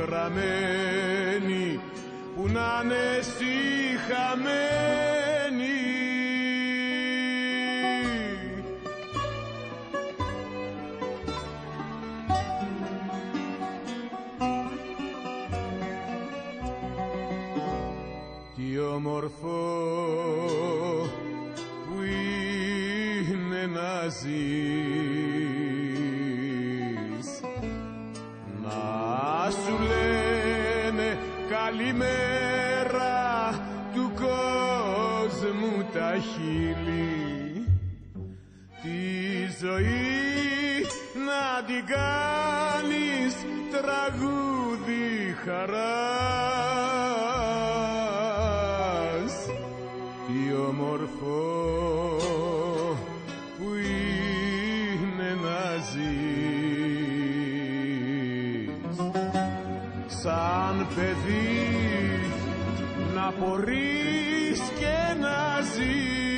[0.02, 1.80] πικραμένη
[2.36, 3.22] που να είναι
[4.08, 4.70] χαμένη.
[18.56, 20.61] Τι όμορφος
[60.24, 62.20] σαν παιδί
[63.14, 66.31] να μπορείς και να ζεις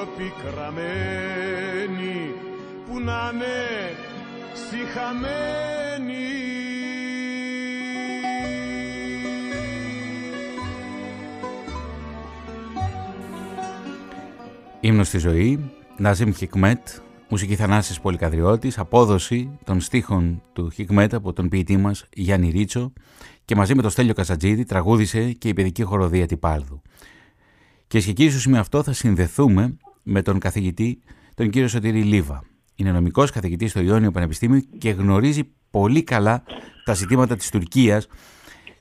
[0.00, 1.94] τόσο πικραμένη
[2.86, 3.46] που να είναι
[14.80, 16.88] Ύμνος στη ζωή, Ναζίμ Χικμέτ,
[17.28, 22.92] μουσική Θανάσης Πολυκαδριώτης, απόδοση των στίχων του Χικμέτ από τον ποιητή μας Γιάννη Ρίτσο
[23.44, 26.82] και μαζί με τον Στέλιο Κασατζίδη τραγούδισε και η παιδική χοροδία Τυπάλδου.
[27.86, 29.76] Και και κύριοι στο σημείο αυτό θα συνδεθούμε
[30.10, 31.00] με τον καθηγητή
[31.34, 32.44] τον κύριο Σωτήρη Λίβα.
[32.74, 36.42] Είναι νομικός καθηγητής στο Ιόνιο Πανεπιστήμιο και γνωρίζει πολύ καλά
[36.84, 38.06] τα ζητήματα της Τουρκίας,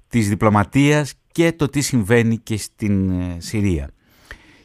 [0.08, 3.90] της διπλωματίας και το τι συμβαίνει και στην ε, Συρία.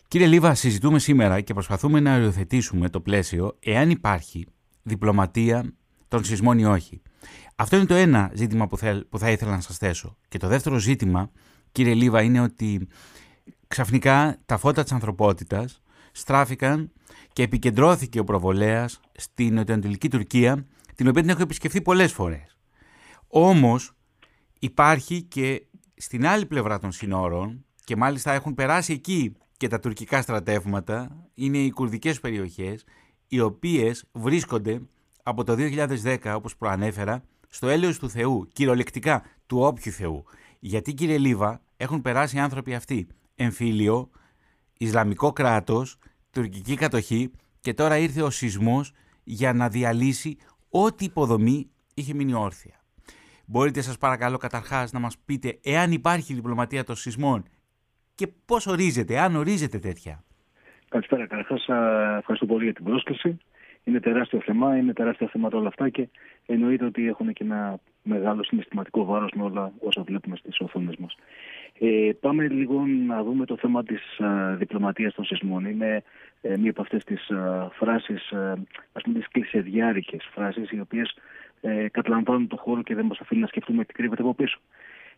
[0.09, 4.47] Κύριε Λίβα, συζητούμε σήμερα και προσπαθούμε να οριοθετήσουμε το πλαίσιο εάν υπάρχει
[4.83, 5.73] διπλωματία
[6.09, 7.03] των σεισμών ή όχι.
[7.57, 10.17] Αυτό είναι το ένα ζήτημα που, θα, που θα ήθελα να σας θέσω.
[10.29, 11.31] Και το δεύτερο ζήτημα,
[11.73, 12.89] κύριε Λίβα, είναι ότι
[13.67, 15.83] ξαφνικά τα φώτα της ανθρωπότητας
[16.17, 16.93] στράφηκαν
[17.33, 22.57] και επικεντρώθηκε ο προβολέας στην νοτιοανατολική Τουρκία, την οποία την έχω επισκεφθεί πολλές φορές.
[23.29, 23.93] Όμως
[24.59, 30.23] υπάρχει και στην άλλη πλευρά των συνόρων και μάλιστα έχουν περάσει εκεί και τα τουρκικά
[30.23, 32.85] στρατεύματα, είναι οι κουρδικές περιοχές,
[33.29, 34.83] οι οποίες βρίσκονται
[35.23, 40.25] από το 2010, όπως προανέφερα, στο έλεος του Θεού, κυριολεκτικά του όποιου Θεού.
[40.61, 44.11] Γιατί κύριε Λίβα έχουν περάσει οι άνθρωποι αυτοί εμφύλιο,
[44.79, 45.97] Ισλαμικό κράτος,
[46.33, 48.93] τουρκική κατοχή και τώρα ήρθε ο σεισμός
[49.25, 50.37] για να διαλύσει
[50.71, 52.75] ό,τι υποδομή είχε μείνει όρθια.
[53.47, 57.45] Μπορείτε σας παρακαλώ καταρχάς να μας πείτε εάν υπάρχει διπλωματία των σεισμών
[58.15, 60.25] και πώς ορίζεται, αν ορίζεται τέτοια.
[60.89, 61.27] Καλησπέρα.
[61.27, 61.67] Καταρχάς,
[62.19, 63.39] ευχαριστώ πολύ για την πρόσκληση.
[63.85, 66.09] Είναι τεράστιο θέμα, είναι τεράστια θέματα όλα αυτά και
[66.47, 71.15] εννοείται ότι έχουν και ένα μεγάλο συναισθηματικό βάρος με όλα όσα βλέπουμε στις οθόνες μας.
[71.79, 74.21] Ε, πάμε λίγο να δούμε το θέμα της
[74.57, 75.65] διπλωματίας των σεισμών.
[75.65, 76.03] Είναι
[76.41, 77.31] ε, μία από αυτές τις
[77.73, 78.33] φράσεις,
[78.93, 81.17] ας πούμε, τις κλεισεδιάρικες φράσεις, οι οποίες
[81.67, 84.59] ε, καταλαμβάνουν το χώρο και δεν μας αφήνουν να σκεφτούμε τι κρύβεται από πίσω.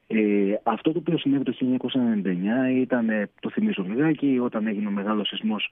[0.08, 4.90] Ε, αυτό το οποίο συνέβη το 1999 ήταν, ε, το θυμίζω λιγάκι, όταν έγινε ο
[4.90, 5.70] μεγάλος σεισμός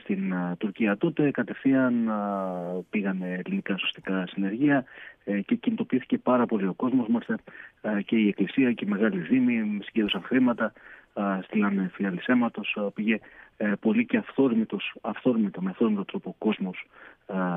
[0.00, 4.84] στην Τουρκία τότε, κατευθείαν α, πήγανε ελληνικά σωστικά συνεργεία
[5.24, 7.38] ε, και κινητοποιήθηκε πάρα πολύ ο κόσμος, μάλιστα
[8.04, 10.72] και η Εκκλησία και οι μεγάλοι δήμοι συγκέντρωσαν χρήματα,
[11.42, 13.18] στείλανε φιάλης αίματος, πήγε ε,
[13.80, 16.86] πολύ και αυθόρμητος, αυθόρμητο, με αυθόρμητο τρόπο ο κόσμος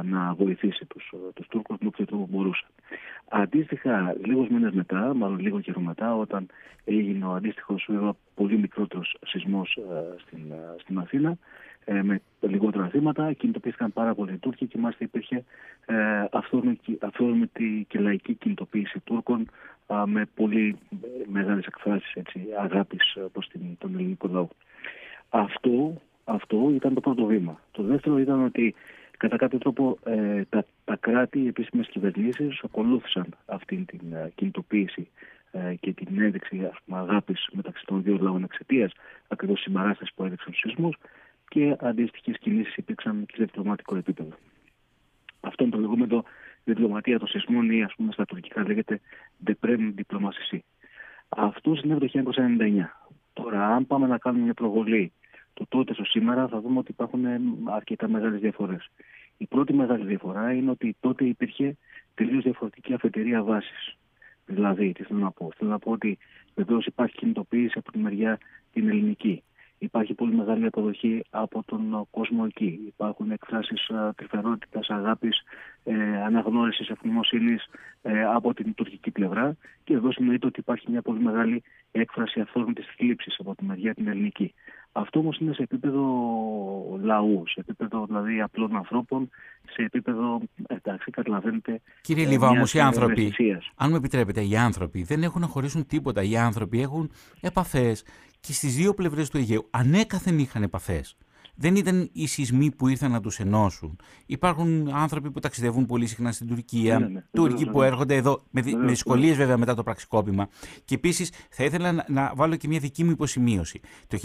[0.03, 2.65] να βοηθήσει τους, τους Τούρκους με όποιο τρόπο μπορούσε.
[3.29, 6.47] Αντίστοιχα, λίγους μήνες μετά, μάλλον λίγο καιρό μετά, όταν
[6.85, 7.89] έγινε ο αντίστοιχος
[8.35, 9.77] πολύ μικρότερος σεισμός
[10.17, 10.41] στην,
[10.77, 11.37] στην Αθήνα
[12.01, 13.33] με λιγότερα θύματα.
[13.33, 15.43] Κινητοποιήθηκαν πάρα πολλοί Τούρκοι και μάλιστα υπήρχε
[16.99, 19.49] αυθόρμητη και λαϊκή κινητοποίηση Τούρκων
[20.05, 20.77] με πολύ
[21.27, 24.47] μεγάλες εκφράσεις έτσι, αγάπης προς τον ελληνικό λαό.
[25.35, 27.59] Αυτό, αυτό ήταν το πρώτο βήμα.
[27.71, 28.75] Το δεύτερο ήταν ότι
[29.17, 35.07] κατά κάποιο τρόπο ε, τα, τα κράτη, οι επίσημες κυβερνήσεις ακολούθησαν αυτή την ε, κινητοποίηση
[35.51, 38.91] ε, και την έδειξη αγάπης μεταξύ των δύο λαών εξαιτίας
[39.27, 40.97] ακριβώς συμπαράσταση που έδειξαν στους σεισμούς
[41.47, 44.31] και αντίστοιχες κινήσεις υπήρξαν και σε διπλωματικό επίπεδο.
[45.41, 46.23] Αυτό είναι το λεγόμενο
[46.63, 48.99] διπλωματία των σεισμών ή ας πούμε στα τουρκικά λέγεται
[49.45, 50.57] Deprem Diplomacy.
[51.29, 52.85] Αυτό συνέβη το 1999.
[53.33, 55.11] Τώρα, αν πάμε να κάνουμε μια προβολή
[55.53, 57.25] το τότε στο σήμερα, θα δούμε ότι υπάρχουν
[57.65, 58.89] αρκετά μεγάλες διαφορές.
[59.37, 61.77] Η πρώτη μεγάλη διαφορά είναι ότι τότε υπήρχε
[62.13, 63.97] τελείως διαφορετική αφετηρία βάσης.
[64.45, 65.51] Δηλαδή, τι θέλω να πω.
[65.57, 66.17] Θέλω να πω ότι
[66.55, 68.39] βεβαίως υπάρχει κινητοποίηση από τη μεριά
[68.71, 69.43] την ελληνική.
[69.77, 72.79] Υπάρχει πολύ μεγάλη αποδοχή από τον κόσμο εκεί.
[72.87, 75.41] Υπάρχουν εκφράσεις τρυφερότητας, αγάπης,
[75.83, 77.65] ε, αναγνώρισης ευγνωμοσύνης
[78.01, 79.55] ε, από την τουρκική πλευρά.
[79.83, 84.07] Και εδώ σημαίνει ότι υπάρχει μια πολύ μεγάλη έκφραση αυθόρμητης θλίψης από τη μεριά την
[84.07, 84.53] ελληνική.
[84.95, 86.03] Αυτό όμως είναι σε επίπεδο
[87.01, 89.29] λαού, σε επίπεδο δηλαδή απλών ανθρώπων,
[89.71, 90.41] σε επίπεδο.
[90.67, 91.81] Εντάξει, καταλαβαίνετε.
[92.01, 93.33] Κύριε Λίβα, όμως οι άνθρωποι,
[93.75, 96.23] αν μου επιτρέπετε, οι άνθρωποι δεν έχουν να χωρίσουν τίποτα.
[96.23, 98.03] Οι άνθρωποι έχουν επαφές
[98.39, 99.67] και στις δύο πλευρές του Αιγαίου.
[99.69, 101.17] Ανέκαθεν είχαν επαφές
[101.55, 103.99] δεν ήταν οι σεισμοί που ήρθαν να τους ενώσουν.
[104.25, 107.23] Υπάρχουν άνθρωποι που ταξιδεύουν πολύ συχνά στην Τουρκία, ναι, ναι, ναι.
[107.31, 110.47] Τούρκοι που έρχονται εδώ, με, με δυσκολίες βέβαια μετά το πραξικόπημα.
[110.85, 113.79] Και επίσης θα ήθελα να, να βάλω και μια δική μου υποσημείωση.
[114.07, 114.19] Το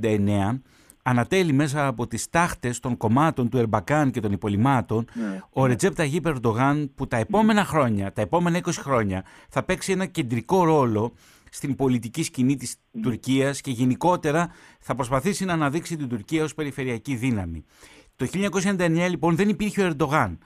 [0.00, 0.58] 1999
[1.02, 5.04] ανατέλει μέσα από τις τάχτες των κομμάτων του Ερμπακάν και των υπολοιμάτων
[5.50, 10.06] ο Ρετζέπ Ταγί Περντογάν που τα επόμενα χρόνια, τα επόμενα 20 χρόνια θα παίξει ένα
[10.06, 11.12] κεντρικό ρόλο
[11.58, 12.98] στην πολιτική σκηνή της mm.
[13.02, 14.50] Τουρκίας και γενικότερα
[14.80, 17.64] θα προσπαθήσει να αναδείξει την Τουρκία ως περιφερειακή δύναμη.
[18.16, 20.38] Το 1999 λοιπόν δεν υπήρχε ο Ερντογάν.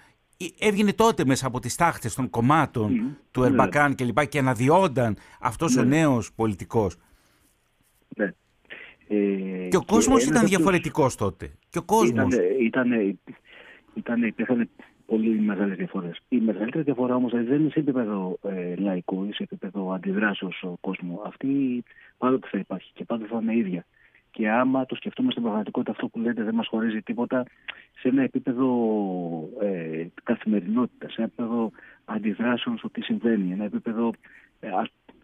[0.58, 3.46] Έβγαινε τότε μέσα από τις τάχτες των κομμάτων του ναι.
[3.46, 5.96] Ερμπακάν και λοιπά και αναδυόνταν αυτός ο ναι.
[5.96, 6.96] νέος πολιτικός.
[8.16, 8.32] Ναι.
[9.08, 11.52] Ε, και ο κόσμος ήταν διαφορετικός τότε.
[11.68, 12.34] Και ο κόσμος.
[12.34, 13.18] Ήταν, ήταν,
[13.94, 14.68] ήταν, υπήρχαν
[15.12, 16.20] πολύ μεγάλες διαφορές.
[16.28, 21.20] Η μεγαλύτερη διαφορά όμως δεν είναι σε επίπεδο ε, λαϊκό ή σε επίπεδο αντιδράσεως κόσμου.
[21.24, 21.82] Αυτή
[22.18, 23.84] πάντοτε θα υπάρχει και πάντοτε θα είναι ίδια.
[24.30, 27.44] Και άμα το σκεφτούμε στην πραγματικότητα αυτό που λέτε δεν μας χωρίζει τίποτα
[27.98, 28.68] σε ένα επίπεδο
[29.60, 31.70] ε, καθημερινότητας, σε ένα επίπεδο
[32.04, 34.10] αντιδράσεων στο τι συμβαίνει, ένα επίπεδο
[34.60, 34.68] ε,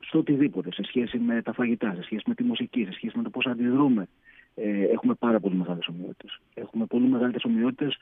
[0.08, 3.22] στο οτιδήποτε, σε σχέση με τα φαγητά, σε σχέση με τη μουσική, σε σχέση με
[3.22, 4.08] το πώς αντιδρούμε
[4.54, 6.40] ε, έχουμε πάρα πολύ μεγάλες ομοιότητες.
[6.54, 7.96] Έχουμε πολύ μεγαλύτερε ομοιότητες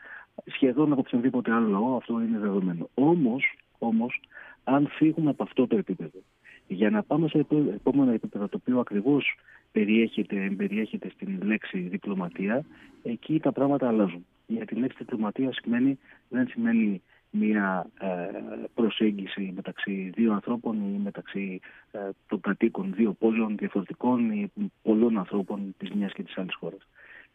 [0.44, 2.88] σχεδόν από οποιονδήποτε άλλο λαό, αυτό είναι δεδομένο.
[2.94, 3.44] Όμως,
[3.78, 4.20] όμως,
[4.64, 6.18] αν φύγουμε από αυτό το επίπεδο,
[6.66, 9.36] για να πάμε σε επόμενο επίπεδο, το οποίο ακριβώς
[9.72, 12.64] περιέχεται, περιέχεται στην λέξη διπλωματία,
[13.02, 14.26] εκεί τα πράγματα αλλάζουν.
[14.46, 15.98] Γιατί η λέξη διπλωματία σημαίνει,
[16.28, 17.02] δεν σημαίνει
[17.38, 18.06] μια ε,
[18.74, 21.60] προσέγγιση μεταξύ δύο ανθρώπων ή μεταξύ
[21.90, 26.88] ε, των κατοίκων δύο πόλεων διαφορετικών ή πολλών ανθρώπων της μιας και της άλλης χώρας.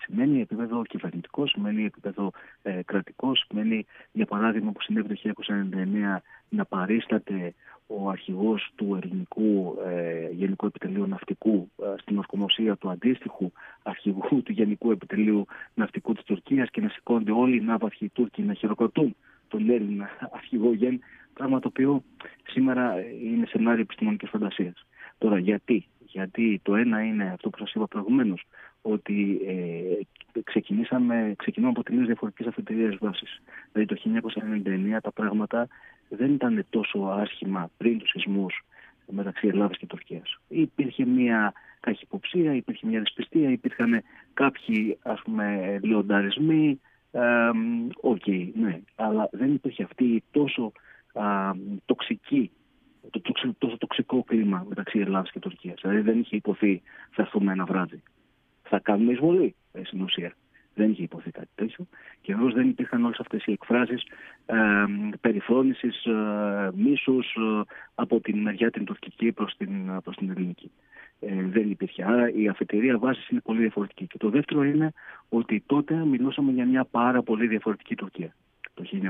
[0.06, 2.32] Σημαίνει επίπεδο κυβερνητικό, σημαίνει επίπεδο
[2.62, 5.34] ε, κρατικό, σημαίνει για παράδειγμα που συνέβη το
[6.16, 7.54] 1999 να παρίσταται
[7.88, 13.52] ο αρχηγός του ελληνικού ε, Γενικού Επιτελείου Ναυτικού ε, στην ορκομοσία του αντίστοιχου
[13.84, 18.54] αρχηγού του Γενικού Επιτελείου Ναυτικού της Τουρκίας και να σηκώνται όλοι οι ναύαρχοι Τούρκοι να
[18.54, 19.16] χειροκροτούν
[19.52, 21.00] τον Έλληνα αρχηγό Γεν,
[21.34, 22.04] πράγμα το οποίο
[22.48, 24.86] σήμερα είναι σενάριο επιστημονικής φαντασίας.
[25.18, 28.44] Τώρα γιατί, γιατί το ένα είναι αυτό που σας είπα προηγουμένως,
[28.82, 33.42] ότι ε, ξεκινήσαμε, ξεκινούμε από τελείως διαφορετικές αφετηρίες βάσεις.
[33.72, 34.22] Δηλαδή το
[34.96, 35.68] 1999 τα πράγματα
[36.10, 38.66] δεν ήταν τόσο άσχημα πριν τους σεισμούς
[39.12, 40.40] μεταξύ Ελλάδας και Τουρκίας.
[40.48, 46.80] Υπήρχε μια καχυποψία, υπήρχε μια δυσπιστία, υπήρχαν κάποιοι ας πούμε λεονταρισμοί,
[48.02, 50.72] OK, okay, ναι, αλλά δεν υπήρχε αυτή η τόσο
[51.14, 51.52] α,
[51.86, 52.52] τοξική,
[53.10, 53.22] το,
[53.58, 55.80] τόσο τοξικό κλίμα μεταξύ Ελλάδας και Τουρκίας.
[55.82, 56.82] Δηλαδή δεν είχε ειπωθεί
[57.12, 58.04] θα έρθουμε ένα βράδυ.
[58.64, 60.36] Θα κάνουμε εισβολή ε, στην ουσία.
[60.74, 61.88] Δεν είχε ειπωθεί κάτι τέτοιο
[62.22, 64.04] και εδώ δεν υπήρχαν όλες αυτές οι εκφράσεις
[64.46, 64.86] ε,
[65.22, 67.62] περιφρόνησης, ε, μίσους ε,
[67.96, 70.72] από την μεριά την τουρκική προς την, προς την ελληνική
[71.22, 72.04] ε, δεν υπήρχε.
[72.04, 74.08] Άρα η αφετηρία βάσης είναι πολύ διαφορετική.
[74.08, 74.94] Και το δεύτερο είναι
[75.30, 78.36] ότι τότε μιλούσαμε για μια πάρα πολύ διαφορετική Τουρκία.
[78.82, 79.10] Το το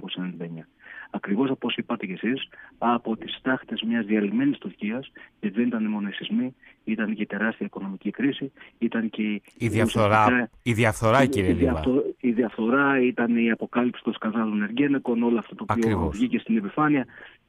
[0.62, 0.68] 1999.
[1.10, 2.48] Ακριβώς όπως είπατε κι εσείς,
[2.78, 7.26] από τις στάχτες μιας διαλυμένης Τουρκίας, γιατί δεν ήταν μόνο οι σεισμοί, ήταν και η
[7.26, 11.84] τεράστια οικονομική κρίση, ήταν και η διαφθορά, η διαφθορά κύριε Λίβα.
[12.20, 16.18] Η διαφθορά ήταν η αποκάλυψη των σκανδάλων Εργένεκων, όλο αυτό το οποίο Ακριβώς.
[16.18, 17.06] βγήκε στην επιφάνεια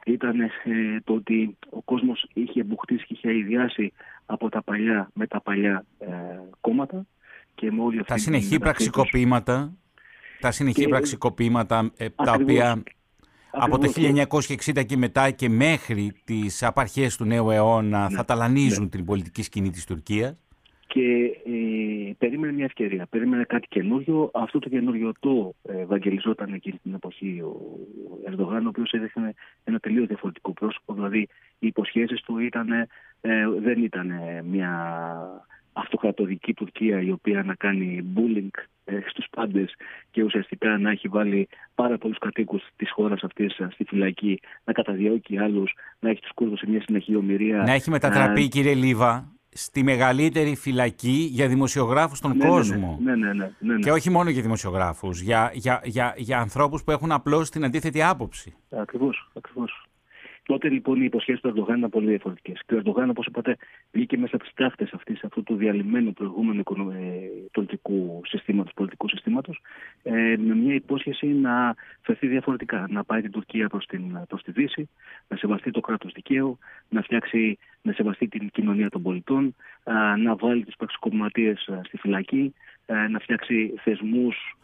[0.07, 0.51] ήταν ε,
[1.05, 3.93] το ότι ο κόσμος είχε εμπουχτήσει και είχε αειδιάσει
[4.27, 6.07] από τα παλιά με τα παλιά ε,
[6.61, 7.07] κόμματα
[7.55, 9.73] και με όλη αυτή τα συνεχή πραξικοπήματα
[10.43, 12.83] τα συνεχή πραξικοπήματα ε, τα οποία
[13.51, 18.83] από το 1960 και μετά και μέχρι τις απαρχές του νέου αιώνα ναι, θα ταλανίζουν
[18.83, 18.89] ναι.
[18.89, 20.37] την πολιτική σκηνή της Τουρκίας.
[20.87, 24.31] Και ε, περίμενε μια ευκαιρία, περίμενε κάτι καινούριο.
[24.35, 27.79] Αυτό το καινούριο το ε, ευαγγελιζόταν εκείνη την εποχή ο
[28.27, 29.35] Ερντογάν, ο οποίος έδειχνε
[29.65, 30.95] ένα τελείως διαφορετικό πρόσωπο.
[30.95, 31.29] Δηλαδή,
[31.59, 32.89] οι υποσχέσεις του ήταν, ε,
[33.63, 34.11] δεν ήταν
[34.45, 34.71] μια
[35.73, 39.75] αυτοκρατορική Τουρκία η οποία να κάνει bullying ε, στους πάντες
[40.11, 44.73] και ουσιαστικά να έχει βάλει πάρα πολλούς κατοίκους της χώρας αυτής ε, στη φυλακή, να
[44.73, 47.57] καταδιώκει άλλους, να έχει τους Κούρδους σε μια συνεχή ομοιρία.
[47.57, 52.51] Να έχει μετατραπεί, κύριε Λίβα, στη μεγαλύτερη φυλακή για δημοσιογράφους στον ναι, ναι, ναι.
[52.51, 52.99] κόσμο.
[53.03, 56.91] Ναι, ναι, ναι, ναι, Και όχι μόνο για δημοσιογράφους, για, για, για, για ανθρώπους που
[56.91, 58.55] έχουν απλώς την αντίθετη άποψη.
[58.71, 59.87] Ακριβώς, ακριβώς.
[60.47, 62.61] Τότε λοιπόν οι υποσχέσεις του Ερντογάν ήταν πολύ διαφορετικές.
[62.67, 63.57] Και ο Ερντογάν, όπως είπατε,
[63.93, 67.05] βγήκε μέσα από τις τάχτες αυτού του διαλυμένου προηγούμενου ε,
[67.53, 69.61] πολιτικού συστήματος, πολιτικού συστήματος,
[70.03, 72.87] ε, με μια υπόσχεση να φερθεί διαφορετικά.
[72.91, 73.87] Να πάει την Τουρκία προς
[74.29, 74.89] προς τη Δύση,
[75.29, 79.55] να σεβαστεί το κράτος δικαίου, να φτιάξει, να σεβαστεί την κοινωνία των πολιτών,
[80.19, 82.55] να βάλει του πραξικοπηματίες στη φυλακή,
[83.11, 84.57] να φτιάξει θεσμούς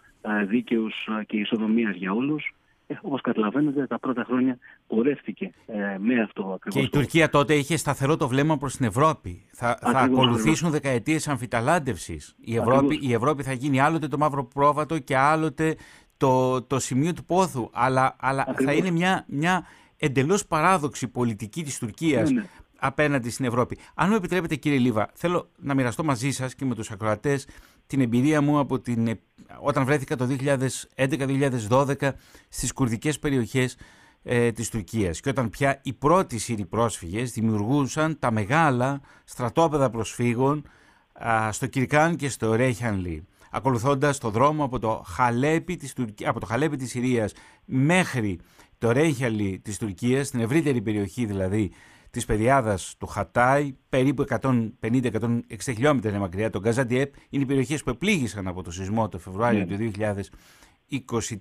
[0.46, 2.52] δίκαιους και ισοδομίας για όλους.
[2.90, 6.80] Ε, Όπως καταλαβαίνετε, τα πρώτα χρόνια πορεύτηκε ε, με αυτό ακριβώς.
[6.80, 9.46] Και η Τουρκία τότε είχε σταθερό το βλέμμα προς την Ευρώπη.
[9.52, 12.34] Θα, θα ακολουθήσουν δεκαετίες αμφιταλάντευσης.
[12.40, 15.76] Η Ευρώπη, η Ευρώπη θα γίνει άλλοτε το μαύρο πρόβατο και άλλοτε
[16.16, 17.70] το, το σημείο του πόθου.
[17.72, 19.66] Αλλά, αλλά θα είναι μια, μια
[19.96, 22.30] εντελώς παράδοξη πολιτική της Τουρκίας.
[22.30, 22.46] Ναι, ναι.
[22.78, 23.78] απέναντι στην Ευρώπη.
[23.94, 27.46] Αν μου επιτρέπετε κύριε Λίβα, θέλω να μοιραστώ μαζί σας και με τους ακροατές
[27.88, 29.18] την εμπειρία μου από την,
[29.60, 30.28] όταν βρέθηκα το
[31.68, 32.10] 2011-2012
[32.48, 33.76] στις κουρδικές περιοχές
[34.22, 35.20] ε, της Τουρκίας.
[35.20, 40.62] Και όταν πια οι πρώτοι Σύριοι πρόσφυγες δημιουργούσαν τα μεγάλα στρατόπεδα προσφύγων
[41.50, 46.46] στο Κυρκάν και στο Ρέχιανλι ακολουθώντας το δρόμο από το Χαλέπι της, Τουρκία, από το
[46.46, 47.32] Χαλέπι της Συρίας
[47.64, 48.38] μέχρι
[48.78, 51.70] το Ρέχιανλι της Τουρκίας, στην ευρύτερη περιοχή δηλαδή
[52.10, 56.50] της περιάδας του Χατάι, περίπου 150-160 χιλιόμετρα είναι μακριά.
[56.50, 59.76] Το Γκαζαντιέπ είναι οι περιοχές που επλήγησαν από το σεισμό το Φεβρουάριο ναι.
[59.76, 59.90] του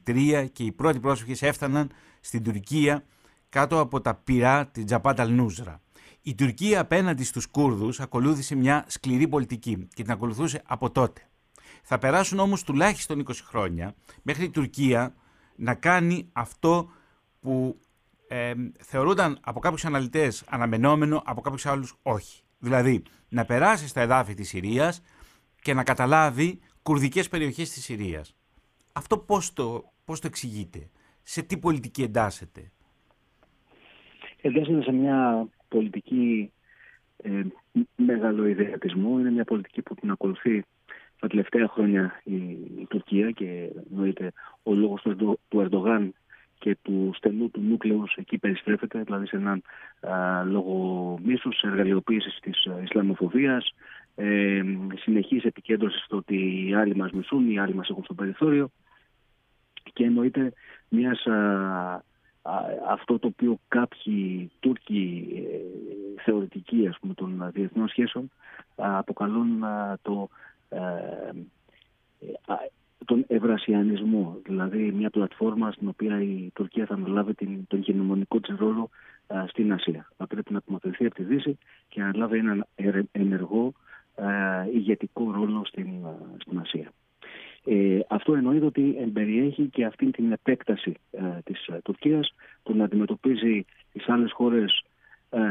[0.05, 3.03] 2023 και οι πρώτοι πρόσφυγες έφταναν στην Τουρκία
[3.49, 5.81] κάτω από τα πυρά της Τζαπάταλ Νούζρα.
[6.21, 11.21] Η Τουρκία απέναντι στους Κούρδους ακολούθησε μια σκληρή πολιτική και την ακολουθούσε από τότε.
[11.83, 15.15] Θα περάσουν όμως τουλάχιστον 20 χρόνια μέχρι η Τουρκία
[15.55, 16.89] να κάνει αυτό
[17.39, 17.79] που
[18.27, 22.41] ε, θεωρούνταν από κάποιους αναλυτές αναμενόμενο, από κάποιους άλλους όχι.
[22.59, 25.03] Δηλαδή, να περάσει στα εδάφη της Συρίας
[25.61, 28.35] και να καταλάβει κουρδικές περιοχές της Συρίας.
[28.93, 30.89] Αυτό πώς το, πώς το εξηγείτε,
[31.23, 32.71] σε τι πολιτική εντάσσεται;
[34.41, 36.51] Εντάσσεται σε μια πολιτική
[37.17, 37.41] ε,
[37.95, 40.63] μεγαλοειδεατισμού, είναι μια πολιτική που την ακολουθεί
[41.19, 42.35] τα τελευταία χρόνια η,
[42.79, 46.13] η Τουρκία και εννοείται ο λόγος του, του Ερντογάν
[46.59, 49.61] και του στενού του νούκλεου εκεί περιστρέφεται, δηλαδή σε έναν
[49.99, 53.73] α, λόγο μίσους, εργαλειοποίησης της Ισλαμοφοβίας,
[54.15, 54.61] ε,
[54.95, 58.69] συνεχής επικέντρωση στο ότι οι άλλοι μας μισούν, οι άλλοι μας έχουν στο περιθώριο.
[59.93, 60.53] Και εννοείται
[60.89, 61.25] μιας,
[62.89, 68.31] αυτό το οποίο κάποιοι Τούρκοι ε, θεωρητικοί ας πούμε, των διεθνών σχέσεων
[68.75, 69.63] αποκαλούν
[70.01, 70.29] το
[70.69, 70.79] ε,
[73.05, 78.55] τον ευρασιανισμό, δηλαδή μια πλατφόρμα στην οποία η Τουρκία θα αναλάβει την, τον γενομονικό της
[78.57, 78.89] ρόλο
[79.47, 80.11] στην Ασία.
[80.17, 82.65] Θα πρέπει να απομακρυνθεί από τη Δύση και να αναλάβει έναν
[83.11, 83.73] ενεργό
[84.15, 84.27] α,
[84.73, 85.87] ηγετικό ρόλο στην,
[86.37, 86.91] στην Ασία.
[87.65, 92.33] Ε, αυτό εννοείται ότι εμπεριέχει και αυτή την επέκταση α, της Τουρκίας,
[92.63, 94.83] το να αντιμετωπίζει τις άλλες χώρες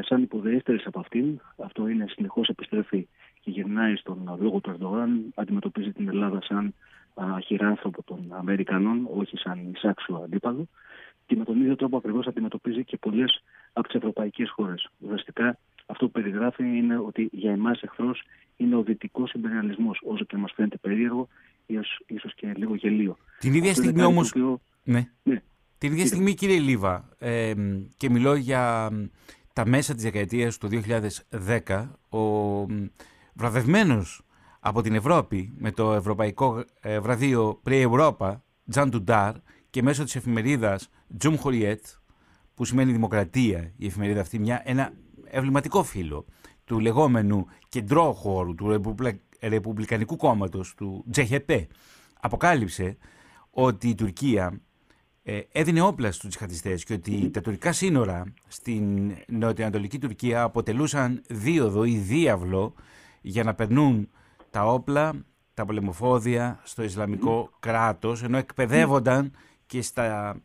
[0.01, 1.41] σαν υποδεέστερες από αυτήν.
[1.57, 3.09] Αυτό είναι συνεχώς επιστρέφει
[3.41, 6.75] και γυρνάει στον λόγο του Ερντογάν, αντιμετωπίζει την Ελλάδα σαν
[7.45, 10.69] χειράνθρωπο των Αμερικανών, όχι σαν εισάξιο αντίπαλο.
[11.27, 13.43] Και με τον ίδιο τρόπο ακριβώς αντιμετωπίζει και πολλές
[13.73, 14.89] από τις ευρωπαϊκές χώρες.
[14.99, 18.23] Ουσιαστικά αυτό που περιγράφει είναι ότι για εμάς εχθρός
[18.57, 21.29] είναι ο δυτικός υπεριαλισμός, όσο και μας φαίνεται περίεργο,
[22.07, 23.17] ίσως και λίγο γελίο.
[23.39, 24.21] Την ίδια στιγμή όμω.
[24.85, 25.09] Ναι.
[25.23, 25.43] ναι.
[25.79, 27.53] Την ίδια στιγμή, κύριε Λίβα, ε,
[27.97, 28.91] και μιλώ για
[29.53, 30.69] τα μέσα της δεκαετίας του
[31.67, 32.21] 2010, ο
[33.35, 34.26] βραβευμένος
[34.69, 38.37] από την Ευρώπη με το ευρωπαϊκό ε, βραβείο Pre Europa,
[38.71, 39.35] Τζαν Ντουντάρ,
[39.71, 41.85] και μέσω της εφημερίδας Τζουμχοριέτ,
[42.55, 44.93] που σημαίνει δημοκρατία, η εφημερίδα αυτή, μια, ένα
[45.25, 46.25] εμβληματικό φύλλο
[46.64, 48.83] του λεγόμενου κεντρό χώρου του
[49.41, 51.67] Ρεπουμπλικανικού κόμματος, του Τζεχεπέ,
[52.21, 52.97] αποκάλυψε
[53.51, 54.61] ότι η Τουρκία
[55.23, 61.85] ε, έδινε όπλα στους τζιχαντιστές και ότι τα τουρκικά σύνορα στην νοτιοανατολική Τουρκία αποτελούσαν δίωδο
[61.85, 62.75] ή διάβλο
[63.21, 64.09] για να περνούν
[64.57, 65.13] τα όπλα,
[65.55, 69.33] τα πολεμοφόδια στο Ισλαμικό κράτος, ενώ εκπαιδεύονταν
[69.67, 70.37] και στα,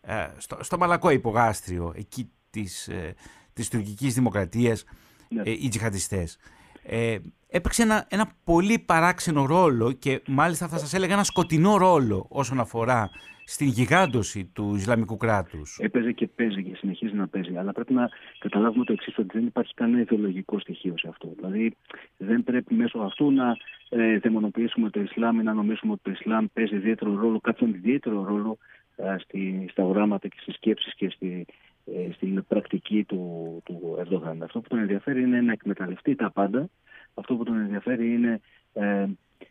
[0.00, 3.14] ε, στο, στο μαλακό υπογάστριο εκεί της, ε,
[3.52, 4.84] της τουρκικής δημοκρατίας
[5.28, 5.42] ναι.
[5.50, 6.38] οι τζιχαντιστές.
[6.82, 7.18] Ε,
[7.48, 12.60] έπαιξε ένα, ένα πολύ παράξενο ρόλο και μάλιστα θα σας έλεγα ένα σκοτεινό ρόλο όσον
[12.60, 13.10] αφορά
[13.52, 15.78] στην γιγάντωση του Ισλαμικού κράτους.
[15.80, 17.56] Έπαιζε και παίζει και συνεχίζει να παίζει.
[17.56, 21.32] Αλλά πρέπει να καταλάβουμε το εξής, ότι δεν υπάρχει κανένα ιδεολογικό στοιχείο σε αυτό.
[21.36, 21.76] Δηλαδή,
[22.16, 23.56] δεν πρέπει μέσω αυτού να
[23.88, 28.24] ε, δαιμονοποιήσουμε το Ισλάμ ή να νομίσουμε ότι το Ισλάμ παίζει ιδιαίτερο ρόλο, κάποιον ιδιαίτερο
[28.24, 28.58] ρόλο
[28.96, 31.46] ε, στη, στα οράματα και στις σκέψεις και στη,
[31.84, 34.42] ε, στην πρακτική του, του Ερντογάν.
[34.42, 36.68] Αυτό που τον ενδιαφέρει είναι να εκμεταλλευτεί τα πάντα.
[37.14, 38.40] Αυτό που τον ενδιαφέρει είναι
[38.72, 39.06] ε,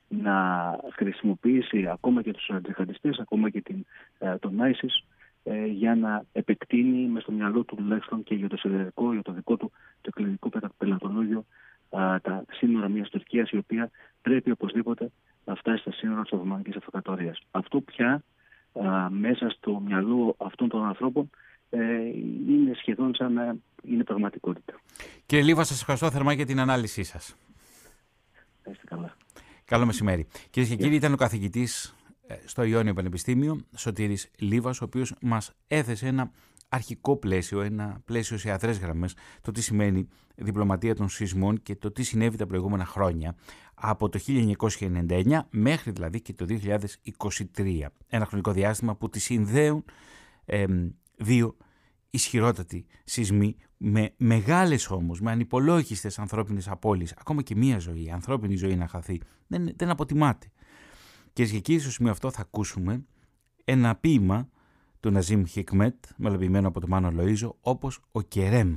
[0.07, 0.35] να
[0.91, 3.85] χρησιμοποιήσει ακόμα και τους αντιχαντιστές, ακόμα και την,
[4.19, 5.05] ε, τον ISIS
[5.43, 9.31] ε, για να επεκτείνει με στο μυαλό του τουλάχιστον και για το εσωτερικό, για το
[9.31, 9.71] δικό του
[10.01, 11.45] το εκλογικό πελατολόγιο
[12.21, 13.89] τα σύνορα μιας Τουρκίας η οποία
[14.21, 15.11] πρέπει οπωσδήποτε
[15.45, 17.39] να φτάσει στα σύνορα της Οθωμανικής Αυτοκρατορίας.
[17.51, 18.23] Αυτό πια
[18.73, 21.29] α, μέσα στο μυαλό αυτών των ανθρώπων
[21.69, 21.79] ε,
[22.47, 24.79] είναι σχεδόν σαν να είναι πραγματικότητα.
[25.25, 27.35] Κύριε Λίβα, σας ευχαριστώ θερμά για την ανάλυση σας.
[28.71, 29.15] Είστε καλά.
[29.69, 30.27] Καλό μεσημέρι.
[30.49, 31.95] Κυρίες και κύριοι, ήταν ο καθηγητής
[32.27, 36.31] ε, στο Ιόνιο Πανεπιστήμιο, Σωτήρης Λίβας, ο οποίος μας έθεσε ένα
[36.69, 41.91] αρχικό πλαίσιο, ένα πλαίσιο σε αδρές γραμμές, το τι σημαίνει διπλωματία των σεισμών και το
[41.91, 43.35] τι συνέβη τα προηγούμενα χρόνια,
[43.73, 46.45] από το 1999 μέχρι δηλαδή και το
[47.55, 47.85] 2023.
[48.07, 49.83] Ένα χρονικό διάστημα που τη συνδέουν
[50.45, 50.65] ε,
[51.15, 51.57] δύο
[52.09, 58.55] ισχυρότατοι σεισμοί με μεγάλες όμως, με ανυπολόγιστες ανθρώπινες απώλειες, ακόμα και μία ζωή, η ανθρώπινη
[58.55, 60.47] ζωή να χαθεί, δεν, δεν αποτιμάται.
[61.33, 63.05] Και και κύριοι, στο σημείο αυτό θα ακούσουμε
[63.63, 64.49] ένα ποίημα
[64.99, 68.75] του Ναζίμ Χικμέτ, μελοποιημένο από τον Μάνο Λοΐζο, όπως ο Κερέμ.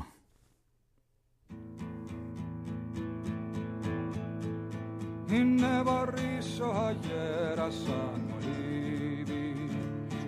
[5.31, 9.71] Είναι βαρύς ο αγέρας σαν μολύβι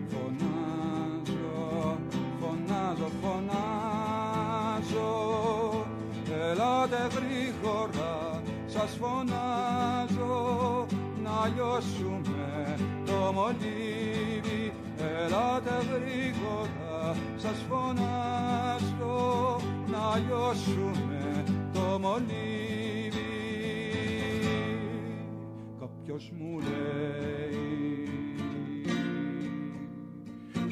[0.09, 1.99] Φωνάζω,
[2.41, 3.84] φωνάζω, φωνάζω
[6.85, 10.87] Ελάτε γρήγορα, σας φωνάζω
[11.22, 14.72] Να λιώσουμε το μολύβι.
[14.99, 23.22] Ελάτε γρήγορα, σας φωνάζω Να λιώσουμε το μολύβι.
[25.80, 28.09] Κάποιος μου λέει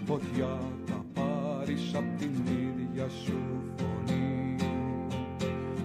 [0.07, 3.39] Φωτιά θα πάρεις απ' την ίδια σου
[3.77, 4.42] φωνή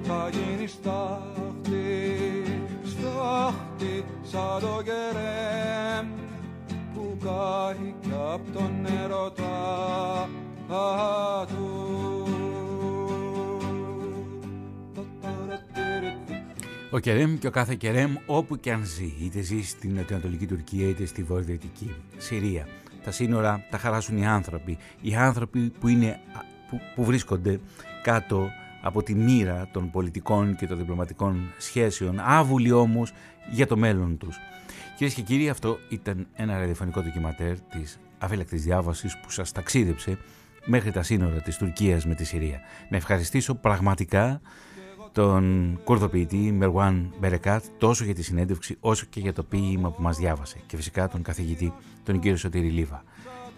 [0.07, 2.43] Θα γίνεις στάχτη,
[2.83, 6.07] στάχτη σαν το κερέμ
[6.93, 10.29] που κάει κι απ' τον ερωτά
[11.47, 12.27] του
[16.91, 20.87] Ο Κερέμ και ο κάθε Κερέμ όπου και αν ζει, είτε ζει στην νοτιοανατολική Τουρκία
[20.87, 22.67] είτε στη βορειοδυτική Συρία.
[23.03, 24.77] Τα σύνορα τα χαράσουν οι άνθρωποι.
[25.01, 26.19] Οι άνθρωποι που, είναι,
[26.69, 27.59] που, που βρίσκονται
[28.03, 28.49] κάτω
[28.87, 33.13] από τη μοίρα των πολιτικών και των διπλωματικών σχέσεων, άβουλοι όμως
[33.51, 34.37] για το μέλλον τους.
[34.97, 40.17] Κυρίες και κύριοι, αυτό ήταν ένα ραδιοφωνικό ντοκιματέρ της αφύλακτης διάβασης που σας ταξίδεψε
[40.65, 42.59] μέχρι τα σύνορα της Τουρκίας με τη Συρία.
[42.89, 44.41] Να ευχαριστήσω πραγματικά
[45.11, 50.17] τον κουρδοποιητή Μερουάν Μπερεκάτ τόσο για τη συνέντευξη όσο και για το ποίημα που μας
[50.17, 51.73] διάβασε και φυσικά τον καθηγητή
[52.03, 53.03] τον κύριο Σωτήρη Λίβα.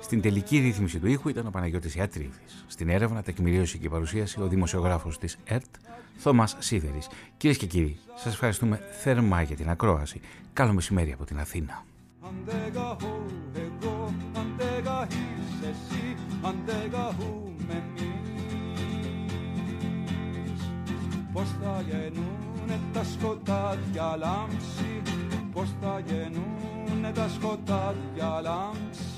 [0.01, 2.65] Στην τελική ρύθμιση του ήχου ήταν ο Παναγιώτης Ιατρίδης.
[2.67, 5.75] Στην έρευνα, τεκμηρίωση και παρουσίαση ο δημοσιογράφος της ΕΡΤ,
[6.17, 7.09] Θωμάς Σίδερης.
[7.37, 10.21] Κυρίες και κύριοι, σας ευχαριστούμε θερμά για την ακρόαση.
[10.53, 11.85] Καλό μεσημέρι από την Αθήνα.
[21.33, 25.01] Πώς θα γεννούνε τα σκοτάδια λάμψη
[25.53, 29.08] Πώς θα γεννούνε τα σκοτάδια λάμψη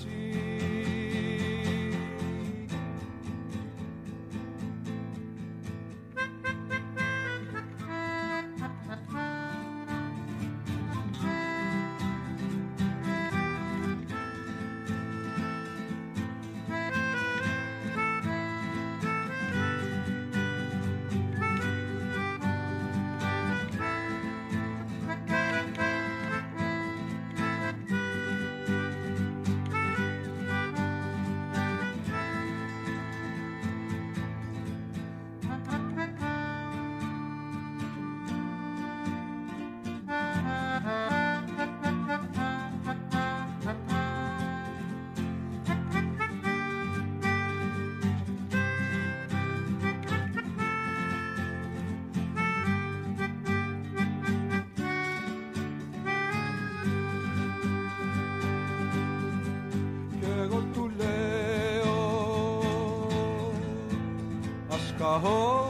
[65.01, 65.65] καώ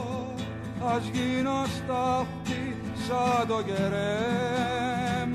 [0.94, 2.76] ας γίνω στάχτη
[3.06, 5.30] σαν το κερέμ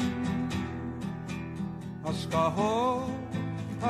[2.07, 2.99] ας καώ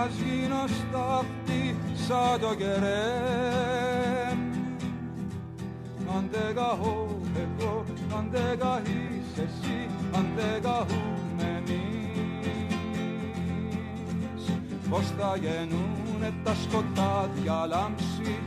[0.04, 1.76] ας γίνω στάχτη
[2.08, 4.40] σαν το κερέμ
[6.16, 7.08] αν δεν καώ
[7.44, 7.84] εγώ
[8.18, 11.88] αν δεν καείς εσύ αν δεν καούμενεις
[14.90, 18.40] πως θα γεννούνε τα σκοτάδια λάμψη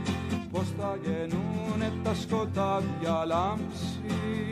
[0.81, 4.50] θα γεννούνε τα σκοτάδια λάμψη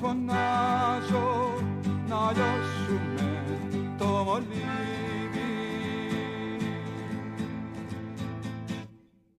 [0.00, 0.39] σας φωνάζω